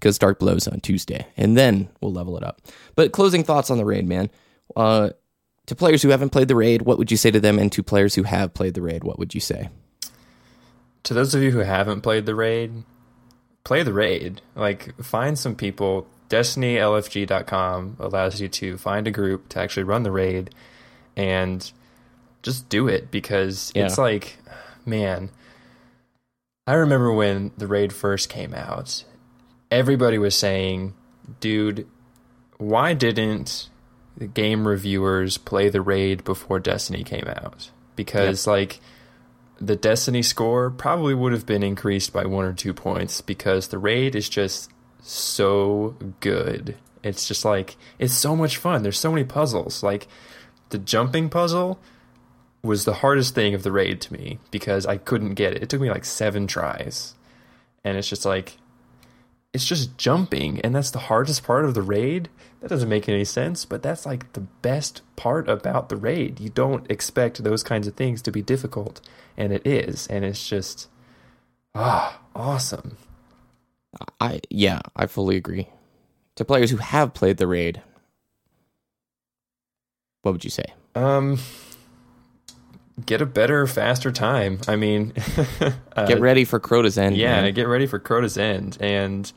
because 0.00 0.18
Dark 0.18 0.38
Below's 0.40 0.66
on 0.66 0.80
Tuesday, 0.80 1.26
and 1.36 1.56
then 1.56 1.88
we'll 2.00 2.12
level 2.12 2.36
it 2.36 2.42
up. 2.42 2.60
But 2.96 3.12
closing 3.12 3.44
thoughts 3.44 3.70
on 3.70 3.78
the 3.78 3.84
raid, 3.84 4.08
man. 4.08 4.30
Uh, 4.74 5.10
to 5.66 5.76
players 5.76 6.02
who 6.02 6.08
haven't 6.08 6.30
played 6.30 6.48
the 6.48 6.56
raid, 6.56 6.82
what 6.82 6.98
would 6.98 7.10
you 7.12 7.16
say 7.16 7.30
to 7.30 7.38
them? 7.38 7.58
And 7.58 7.70
to 7.72 7.82
players 7.82 8.14
who 8.16 8.24
have 8.24 8.54
played 8.54 8.74
the 8.74 8.82
raid, 8.82 9.04
what 9.04 9.18
would 9.18 9.34
you 9.34 9.40
say? 9.40 9.68
to 11.02 11.14
those 11.14 11.34
of 11.34 11.40
you 11.42 11.50
who 11.50 11.60
haven't 11.60 12.02
played 12.02 12.26
the 12.26 12.34
raid, 12.34 12.82
play 13.64 13.82
the 13.82 13.92
raid. 13.92 14.42
Like 14.54 14.94
find 15.02 15.38
some 15.38 15.54
people. 15.54 16.06
DestinyLFG.com 16.28 17.96
allows 17.98 18.40
you 18.40 18.48
to 18.48 18.76
find 18.78 19.06
a 19.06 19.10
group 19.10 19.48
to 19.50 19.58
actually 19.60 19.82
run 19.82 20.02
the 20.02 20.10
raid 20.10 20.50
and 21.16 21.72
just 22.42 22.68
do 22.68 22.86
it 22.88 23.10
because 23.10 23.72
Yeah. 23.74 23.86
it's 23.86 23.98
like, 23.98 24.36
man, 24.86 25.30
I 26.66 26.74
remember 26.74 27.12
when 27.12 27.50
the 27.56 27.66
raid 27.66 27.92
first 27.92 28.28
came 28.28 28.54
out, 28.54 29.04
everybody 29.70 30.18
was 30.18 30.34
saying, 30.34 30.94
dude, 31.40 31.86
why 32.58 32.94
didn't 32.94 33.68
the 34.16 34.26
game 34.26 34.66
reviewers 34.66 35.38
play 35.38 35.68
the 35.68 35.80
raid 35.80 36.24
before 36.24 36.58
Destiny 36.58 37.04
came 37.04 37.26
out? 37.26 37.70
Because, 37.96 38.46
like, 38.46 38.80
the 39.60 39.76
Destiny 39.76 40.22
score 40.22 40.70
probably 40.70 41.14
would 41.14 41.32
have 41.32 41.46
been 41.46 41.62
increased 41.62 42.12
by 42.12 42.24
one 42.24 42.44
or 42.44 42.52
two 42.52 42.74
points 42.74 43.20
because 43.20 43.68
the 43.68 43.78
raid 43.78 44.14
is 44.14 44.28
just 44.28 44.70
so 45.02 45.96
good. 46.20 46.76
It's 47.02 47.26
just 47.26 47.44
like, 47.44 47.76
it's 47.98 48.14
so 48.14 48.36
much 48.36 48.56
fun. 48.56 48.82
There's 48.82 48.98
so 48.98 49.10
many 49.10 49.24
puzzles. 49.24 49.82
Like, 49.82 50.06
the 50.70 50.78
jumping 50.78 51.28
puzzle 51.28 51.78
was 52.62 52.84
the 52.84 52.94
hardest 52.94 53.34
thing 53.34 53.54
of 53.54 53.62
the 53.62 53.72
raid 53.72 54.00
to 54.02 54.12
me 54.12 54.38
because 54.50 54.84
I 54.86 54.98
couldn't 54.98 55.34
get 55.34 55.54
it. 55.54 55.62
It 55.62 55.68
took 55.68 55.80
me 55.80 55.90
like 55.90 56.04
seven 56.04 56.46
tries. 56.46 57.14
And 57.84 57.96
it's 57.96 58.08
just 58.08 58.26
like, 58.26 58.58
it's 59.52 59.66
just 59.66 59.96
jumping. 59.98 60.60
And 60.60 60.74
that's 60.74 60.90
the 60.90 60.98
hardest 60.98 61.44
part 61.44 61.64
of 61.64 61.74
the 61.74 61.82
raid. 61.82 62.28
That 62.60 62.68
doesn't 62.68 62.88
make 62.88 63.08
any 63.08 63.24
sense, 63.24 63.64
but 63.64 63.82
that's 63.82 64.06
like 64.06 64.32
the 64.34 64.40
best 64.40 65.02
part 65.16 65.48
about 65.48 65.88
the 65.88 65.96
raid. 65.96 66.40
You 66.40 66.50
don't 66.50 66.90
expect 66.90 67.42
those 67.42 67.62
kinds 67.62 67.86
of 67.86 67.94
things 67.94 68.22
to 68.22 68.30
be 68.30 68.42
difficult. 68.42 69.00
And 69.36 69.52
it 69.52 69.66
is. 69.66 70.06
And 70.08 70.24
it's 70.24 70.46
just, 70.46 70.88
ah, 71.74 72.20
awesome. 72.34 72.96
I 74.20 74.40
yeah, 74.50 74.80
I 74.94 75.06
fully 75.06 75.36
agree. 75.36 75.68
To 76.36 76.44
players 76.44 76.70
who 76.70 76.76
have 76.76 77.12
played 77.12 77.38
the 77.38 77.46
raid, 77.46 77.82
what 80.22 80.32
would 80.32 80.44
you 80.44 80.50
say? 80.50 80.66
Um, 80.94 81.38
get 83.06 83.20
a 83.20 83.26
better, 83.26 83.66
faster 83.66 84.10
time. 84.10 84.60
I 84.68 84.76
mean, 84.76 85.12
uh, 85.96 86.06
Get 86.06 86.20
ready 86.20 86.44
for 86.44 86.60
Crota's 86.60 86.98
end. 86.98 87.16
Yeah, 87.16 87.42
man. 87.42 87.54
get 87.54 87.66
ready 87.68 87.86
for 87.86 87.98
Crota's 87.98 88.36
End. 88.38 88.76
And 88.80 89.32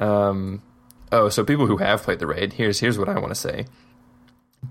um 0.00 0.62
oh, 1.10 1.28
so 1.28 1.44
people 1.44 1.66
who 1.66 1.78
have 1.78 2.02
played 2.02 2.18
the 2.18 2.26
raid, 2.26 2.54
here's 2.54 2.80
here's 2.80 2.98
what 2.98 3.08
I 3.08 3.18
want 3.18 3.28
to 3.30 3.34
say. 3.34 3.66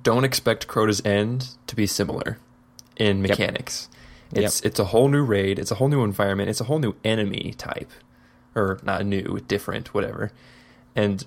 Don't 0.03 0.23
expect 0.23 0.67
Crota's 0.67 1.01
End 1.05 1.49
to 1.67 1.75
be 1.75 1.87
similar 1.87 2.37
in 2.97 3.21
mechanics. 3.21 3.89
It's 4.33 4.61
it's 4.61 4.79
a 4.79 4.85
whole 4.85 5.07
new 5.07 5.23
raid, 5.23 5.59
it's 5.59 5.71
a 5.71 5.75
whole 5.75 5.87
new 5.87 6.03
environment, 6.03 6.49
it's 6.49 6.61
a 6.61 6.65
whole 6.65 6.79
new 6.79 6.95
enemy 7.03 7.53
type. 7.57 7.91
Or 8.55 8.79
not 8.81 9.05
new, 9.05 9.39
different, 9.47 9.93
whatever. 9.93 10.31
And 10.95 11.23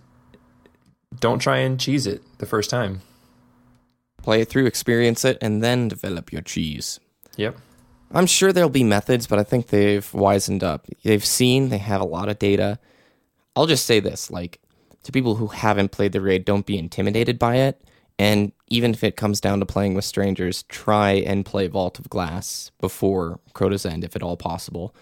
don't 1.21 1.39
try 1.39 1.59
and 1.59 1.79
cheese 1.79 2.05
it 2.07 2.23
the 2.39 2.47
first 2.47 2.71
time. 2.71 3.03
Play 4.23 4.41
it 4.41 4.49
through, 4.49 4.67
experience 4.67 5.25
it, 5.25 5.39
and 5.41 5.63
then 5.63 5.89
develop 5.89 6.33
your 6.33 6.43
cheese. 6.43 7.01
Yep. 7.37 7.57
I'm 8.13 8.27
sure 8.27 8.53
there'll 8.53 8.71
be 8.71 8.85
methods, 8.85 9.27
but 9.27 9.39
I 9.39 9.45
think 9.45 9.69
they've 9.69 10.09
wisened 10.13 10.63
up. 10.63 10.87
They've 11.05 11.25
seen, 11.25 11.69
they 11.69 11.79
have 11.79 12.01
a 12.01 12.05
lot 12.05 12.29
of 12.29 12.39
data. 12.39 12.79
I'll 13.55 13.67
just 13.67 13.87
say 13.87 14.01
this 14.01 14.31
like, 14.31 14.61
to 15.05 15.13
people 15.13 15.37
who 15.37 15.47
haven't 15.47 15.93
played 15.93 16.13
the 16.13 16.21
raid, 16.21 16.45
don't 16.45 16.67
be 16.67 16.79
intimidated 16.79 17.39
by 17.39 17.57
it. 17.57 17.83
And 18.19 18.53
even 18.69 18.93
if 18.93 19.03
it 19.03 19.17
comes 19.17 19.41
down 19.41 19.61
to 19.61 19.67
playing 19.67 19.95
with 19.95 20.05
strangers, 20.05 20.65
try 20.65 21.13
and 21.13 21.47
play 21.47 21.69
Vault 21.69 21.99
of 21.99 22.11
Glass 22.11 22.71
before 22.79 23.41
Crota's 23.55 23.87
End, 23.87 24.05
if 24.05 24.15
at 24.15 24.23
all 24.23 24.37
possible. 24.37 24.95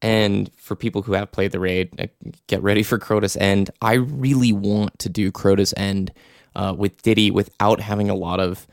And 0.00 0.54
for 0.54 0.76
people 0.76 1.02
who 1.02 1.14
have 1.14 1.32
played 1.32 1.50
the 1.50 1.58
raid, 1.58 1.98
uh, 1.98 2.06
get 2.46 2.62
ready 2.62 2.84
for 2.84 2.98
Crota's 2.98 3.36
End. 3.36 3.70
I 3.82 3.94
really 3.94 4.52
want 4.52 4.98
to 5.00 5.08
do 5.08 5.32
Crota's 5.32 5.74
End 5.76 6.12
uh, 6.54 6.74
with 6.76 7.00
Diddy 7.02 7.30
without 7.30 7.80
having 7.80 8.10
a 8.10 8.14
lot 8.14 8.40
of 8.40 8.66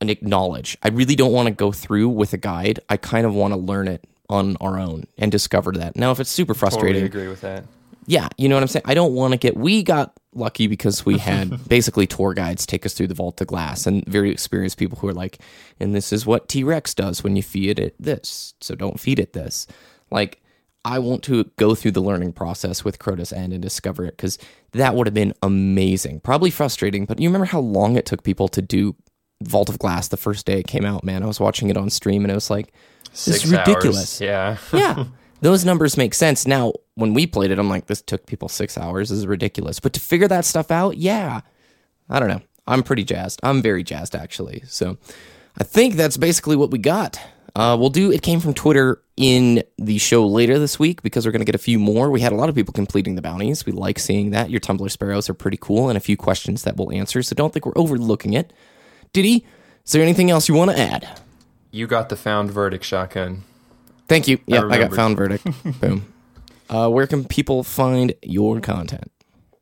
and 0.00 0.10
acknowledge. 0.10 0.76
I 0.82 0.88
really 0.88 1.16
don't 1.16 1.32
want 1.32 1.46
to 1.48 1.54
go 1.54 1.72
through 1.72 2.08
with 2.10 2.32
a 2.32 2.36
guide. 2.36 2.80
I 2.88 2.96
kind 2.96 3.26
of 3.26 3.34
want 3.34 3.52
to 3.52 3.58
learn 3.58 3.88
it 3.88 4.04
on 4.28 4.56
our 4.60 4.78
own 4.78 5.04
and 5.18 5.30
discover 5.32 5.72
that. 5.72 5.96
Now, 5.96 6.10
if 6.12 6.20
it's 6.20 6.30
super 6.30 6.54
frustrating, 6.54 7.02
Totally 7.02 7.22
agree 7.22 7.28
with 7.28 7.40
that. 7.42 7.64
yeah, 8.06 8.28
you 8.38 8.48
know 8.48 8.56
what 8.56 8.62
I'm 8.62 8.68
saying? 8.68 8.84
I 8.86 8.94
don't 8.94 9.14
want 9.14 9.32
to 9.32 9.38
get. 9.38 9.56
We 9.56 9.82
got 9.82 10.12
lucky 10.34 10.66
because 10.66 11.04
we 11.04 11.18
had 11.30 11.68
basically 11.68 12.06
tour 12.06 12.32
guides 12.32 12.64
take 12.64 12.86
us 12.86 12.94
through 12.94 13.08
the 13.08 13.14
Vault 13.14 13.40
of 13.40 13.48
Glass 13.48 13.86
and 13.86 14.04
very 14.06 14.30
experienced 14.30 14.78
people 14.78 14.98
who 14.98 15.08
are 15.08 15.14
like, 15.14 15.38
and 15.80 15.94
this 15.94 16.12
is 16.12 16.24
what 16.24 16.48
T 16.48 16.62
Rex 16.64 16.94
does 16.94 17.24
when 17.24 17.34
you 17.36 17.42
feed 17.42 17.78
it 17.78 17.94
this. 17.98 18.54
So 18.60 18.74
don't 18.74 19.00
feed 19.00 19.18
it 19.18 19.32
this. 19.32 19.66
Like, 20.10 20.41
I 20.84 20.98
want 20.98 21.22
to 21.24 21.44
go 21.56 21.74
through 21.74 21.92
the 21.92 22.00
learning 22.00 22.32
process 22.32 22.84
with 22.84 22.98
Crota's 22.98 23.32
End 23.32 23.52
and 23.52 23.62
discover 23.62 24.04
it 24.04 24.16
because 24.16 24.38
that 24.72 24.94
would 24.94 25.06
have 25.06 25.14
been 25.14 25.32
amazing. 25.42 26.20
Probably 26.20 26.50
frustrating, 26.50 27.04
but 27.06 27.20
you 27.20 27.28
remember 27.28 27.46
how 27.46 27.60
long 27.60 27.96
it 27.96 28.06
took 28.06 28.24
people 28.24 28.48
to 28.48 28.60
do 28.60 28.96
Vault 29.42 29.68
of 29.68 29.78
Glass 29.78 30.08
the 30.08 30.16
first 30.16 30.44
day 30.46 30.58
it 30.60 30.66
came 30.66 30.84
out, 30.84 31.04
man? 31.04 31.22
I 31.22 31.26
was 31.26 31.38
watching 31.38 31.70
it 31.70 31.76
on 31.76 31.88
stream 31.90 32.24
and 32.24 32.32
it 32.32 32.34
was 32.34 32.50
like, 32.50 32.72
this 33.10 33.28
is 33.28 33.40
Six 33.42 33.52
hours. 33.52 33.66
ridiculous 33.68 34.20
Yeah. 34.20 34.56
yeah, 34.72 35.04
those 35.40 35.64
numbers 35.64 35.96
make 35.96 36.14
sense. 36.14 36.46
Now, 36.46 36.72
when 36.94 37.14
we 37.14 37.26
played 37.26 37.50
it, 37.50 37.58
I'm 37.58 37.68
like, 37.68 37.86
this 37.86 38.02
took 38.02 38.26
people 38.26 38.48
six 38.48 38.76
hours. 38.76 39.10
This 39.10 39.18
is 39.18 39.26
ridiculous. 39.26 39.78
But 39.80 39.92
to 39.92 40.00
figure 40.00 40.28
that 40.28 40.44
stuff 40.44 40.70
out, 40.70 40.96
yeah, 40.96 41.42
I 42.08 42.18
don't 42.18 42.28
know. 42.28 42.42
I'm 42.66 42.82
pretty 42.82 43.04
jazzed. 43.04 43.40
I'm 43.42 43.62
very 43.62 43.82
jazzed, 43.82 44.14
actually. 44.14 44.62
So 44.66 44.98
I 45.58 45.64
think 45.64 45.94
that's 45.94 46.16
basically 46.16 46.56
what 46.56 46.70
we 46.70 46.78
got. 46.78 47.20
Uh, 47.54 47.76
we'll 47.78 47.90
do 47.90 48.10
It 48.10 48.22
Came 48.22 48.40
from 48.40 48.54
Twitter 48.54 49.02
in 49.16 49.62
the 49.76 49.98
show 49.98 50.26
later 50.26 50.58
this 50.58 50.78
week 50.78 51.02
because 51.02 51.26
we're 51.26 51.32
going 51.32 51.40
to 51.40 51.46
get 51.46 51.54
a 51.54 51.58
few 51.58 51.78
more. 51.78 52.10
We 52.10 52.20
had 52.20 52.32
a 52.32 52.34
lot 52.34 52.48
of 52.48 52.54
people 52.54 52.72
completing 52.72 53.14
the 53.14 53.22
bounties. 53.22 53.66
We 53.66 53.72
like 53.72 53.98
seeing 53.98 54.30
that. 54.30 54.48
Your 54.50 54.60
Tumblr 54.60 54.90
sparrows 54.90 55.28
are 55.28 55.34
pretty 55.34 55.58
cool 55.60 55.88
and 55.88 55.96
a 55.96 56.00
few 56.00 56.16
questions 56.16 56.62
that 56.62 56.76
we'll 56.76 56.92
answer. 56.92 57.22
So 57.22 57.34
don't 57.34 57.52
think 57.52 57.66
we're 57.66 57.76
overlooking 57.76 58.32
it. 58.32 58.52
Diddy, 59.12 59.46
is 59.84 59.92
there 59.92 60.02
anything 60.02 60.30
else 60.30 60.48
you 60.48 60.54
want 60.54 60.70
to 60.70 60.78
add? 60.78 61.20
You 61.70 61.86
got 61.86 62.08
the 62.08 62.16
found 62.16 62.50
verdict 62.50 62.84
shotgun. 62.84 63.44
Thank 64.08 64.28
you. 64.28 64.38
Yeah, 64.46 64.66
I, 64.70 64.78
got 64.78 64.94
found 64.94 65.16
verdict. 65.16 65.46
Boom. 65.80 66.12
Uh, 66.68 66.88
where 66.88 67.06
can 67.06 67.24
people 67.24 67.62
find 67.62 68.14
your 68.22 68.60
content? 68.60 69.10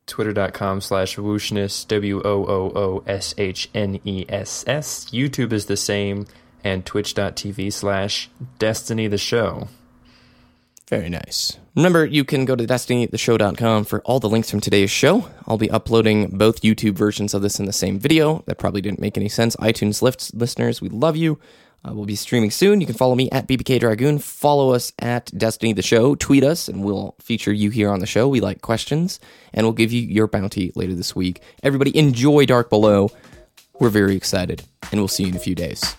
twitter.com 0.07 0.81
slash 0.81 1.15
wooshness 1.15 1.87
w-o-o-o-s-h-n-e-s-s 1.87 3.05
youtube 5.11 5.53
is 5.53 5.67
the 5.67 5.77
same 5.77 6.25
and 6.63 6.85
twitch.tv 6.85 7.71
slash 7.73 8.29
destiny 8.59 9.07
the 9.07 9.17
show 9.17 9.67
Very 10.89 11.09
nice. 11.09 11.57
Remember, 11.75 12.05
you 12.05 12.25
can 12.25 12.43
go 12.43 12.55
to 12.55 12.65
destinytheshow.com 12.65 13.85
for 13.85 14.01
all 14.01 14.19
the 14.19 14.27
links 14.27 14.51
from 14.51 14.59
today's 14.59 14.91
show. 14.91 15.25
I'll 15.47 15.57
be 15.57 15.71
uploading 15.71 16.37
both 16.37 16.61
YouTube 16.61 16.95
versions 16.95 17.33
of 17.33 17.41
this 17.41 17.59
in 17.61 17.65
the 17.65 17.71
same 17.71 17.97
video. 17.97 18.43
That 18.45 18.57
probably 18.57 18.81
didn't 18.81 18.99
make 18.99 19.17
any 19.17 19.29
sense. 19.29 19.55
iTunes 19.55 20.01
lifts 20.01 20.33
listeners, 20.33 20.81
we 20.81 20.89
love 20.89 21.15
you. 21.15 21.39
Uh, 21.87 21.93
we'll 21.93 22.05
be 22.05 22.15
streaming 22.15 22.51
soon. 22.51 22.79
You 22.79 22.85
can 22.87 22.95
follow 22.95 23.15
me 23.15 23.29
at 23.31 23.47
BBK 23.47 23.79
Dragoon. 23.79 24.19
Follow 24.19 24.73
us 24.73 24.91
at 24.99 25.31
Destiny 25.35 25.73
the 25.73 25.81
Show. 25.81 26.13
Tweet 26.15 26.43
us, 26.43 26.67
and 26.67 26.83
we'll 26.83 27.15
feature 27.19 27.51
you 27.53 27.69
here 27.71 27.89
on 27.89 27.99
the 28.01 28.05
show. 28.05 28.27
We 28.27 28.39
like 28.39 28.61
questions, 28.61 29.19
and 29.53 29.65
we'll 29.65 29.73
give 29.73 29.91
you 29.91 30.01
your 30.01 30.27
bounty 30.27 30.71
later 30.75 30.93
this 30.93 31.15
week. 31.15 31.41
Everybody, 31.63 31.97
enjoy 31.97 32.45
Dark 32.45 32.69
Below. 32.69 33.09
We're 33.79 33.89
very 33.89 34.15
excited, 34.15 34.63
and 34.91 34.99
we'll 34.99 35.07
see 35.07 35.23
you 35.23 35.29
in 35.29 35.35
a 35.35 35.39
few 35.39 35.55
days. 35.55 35.95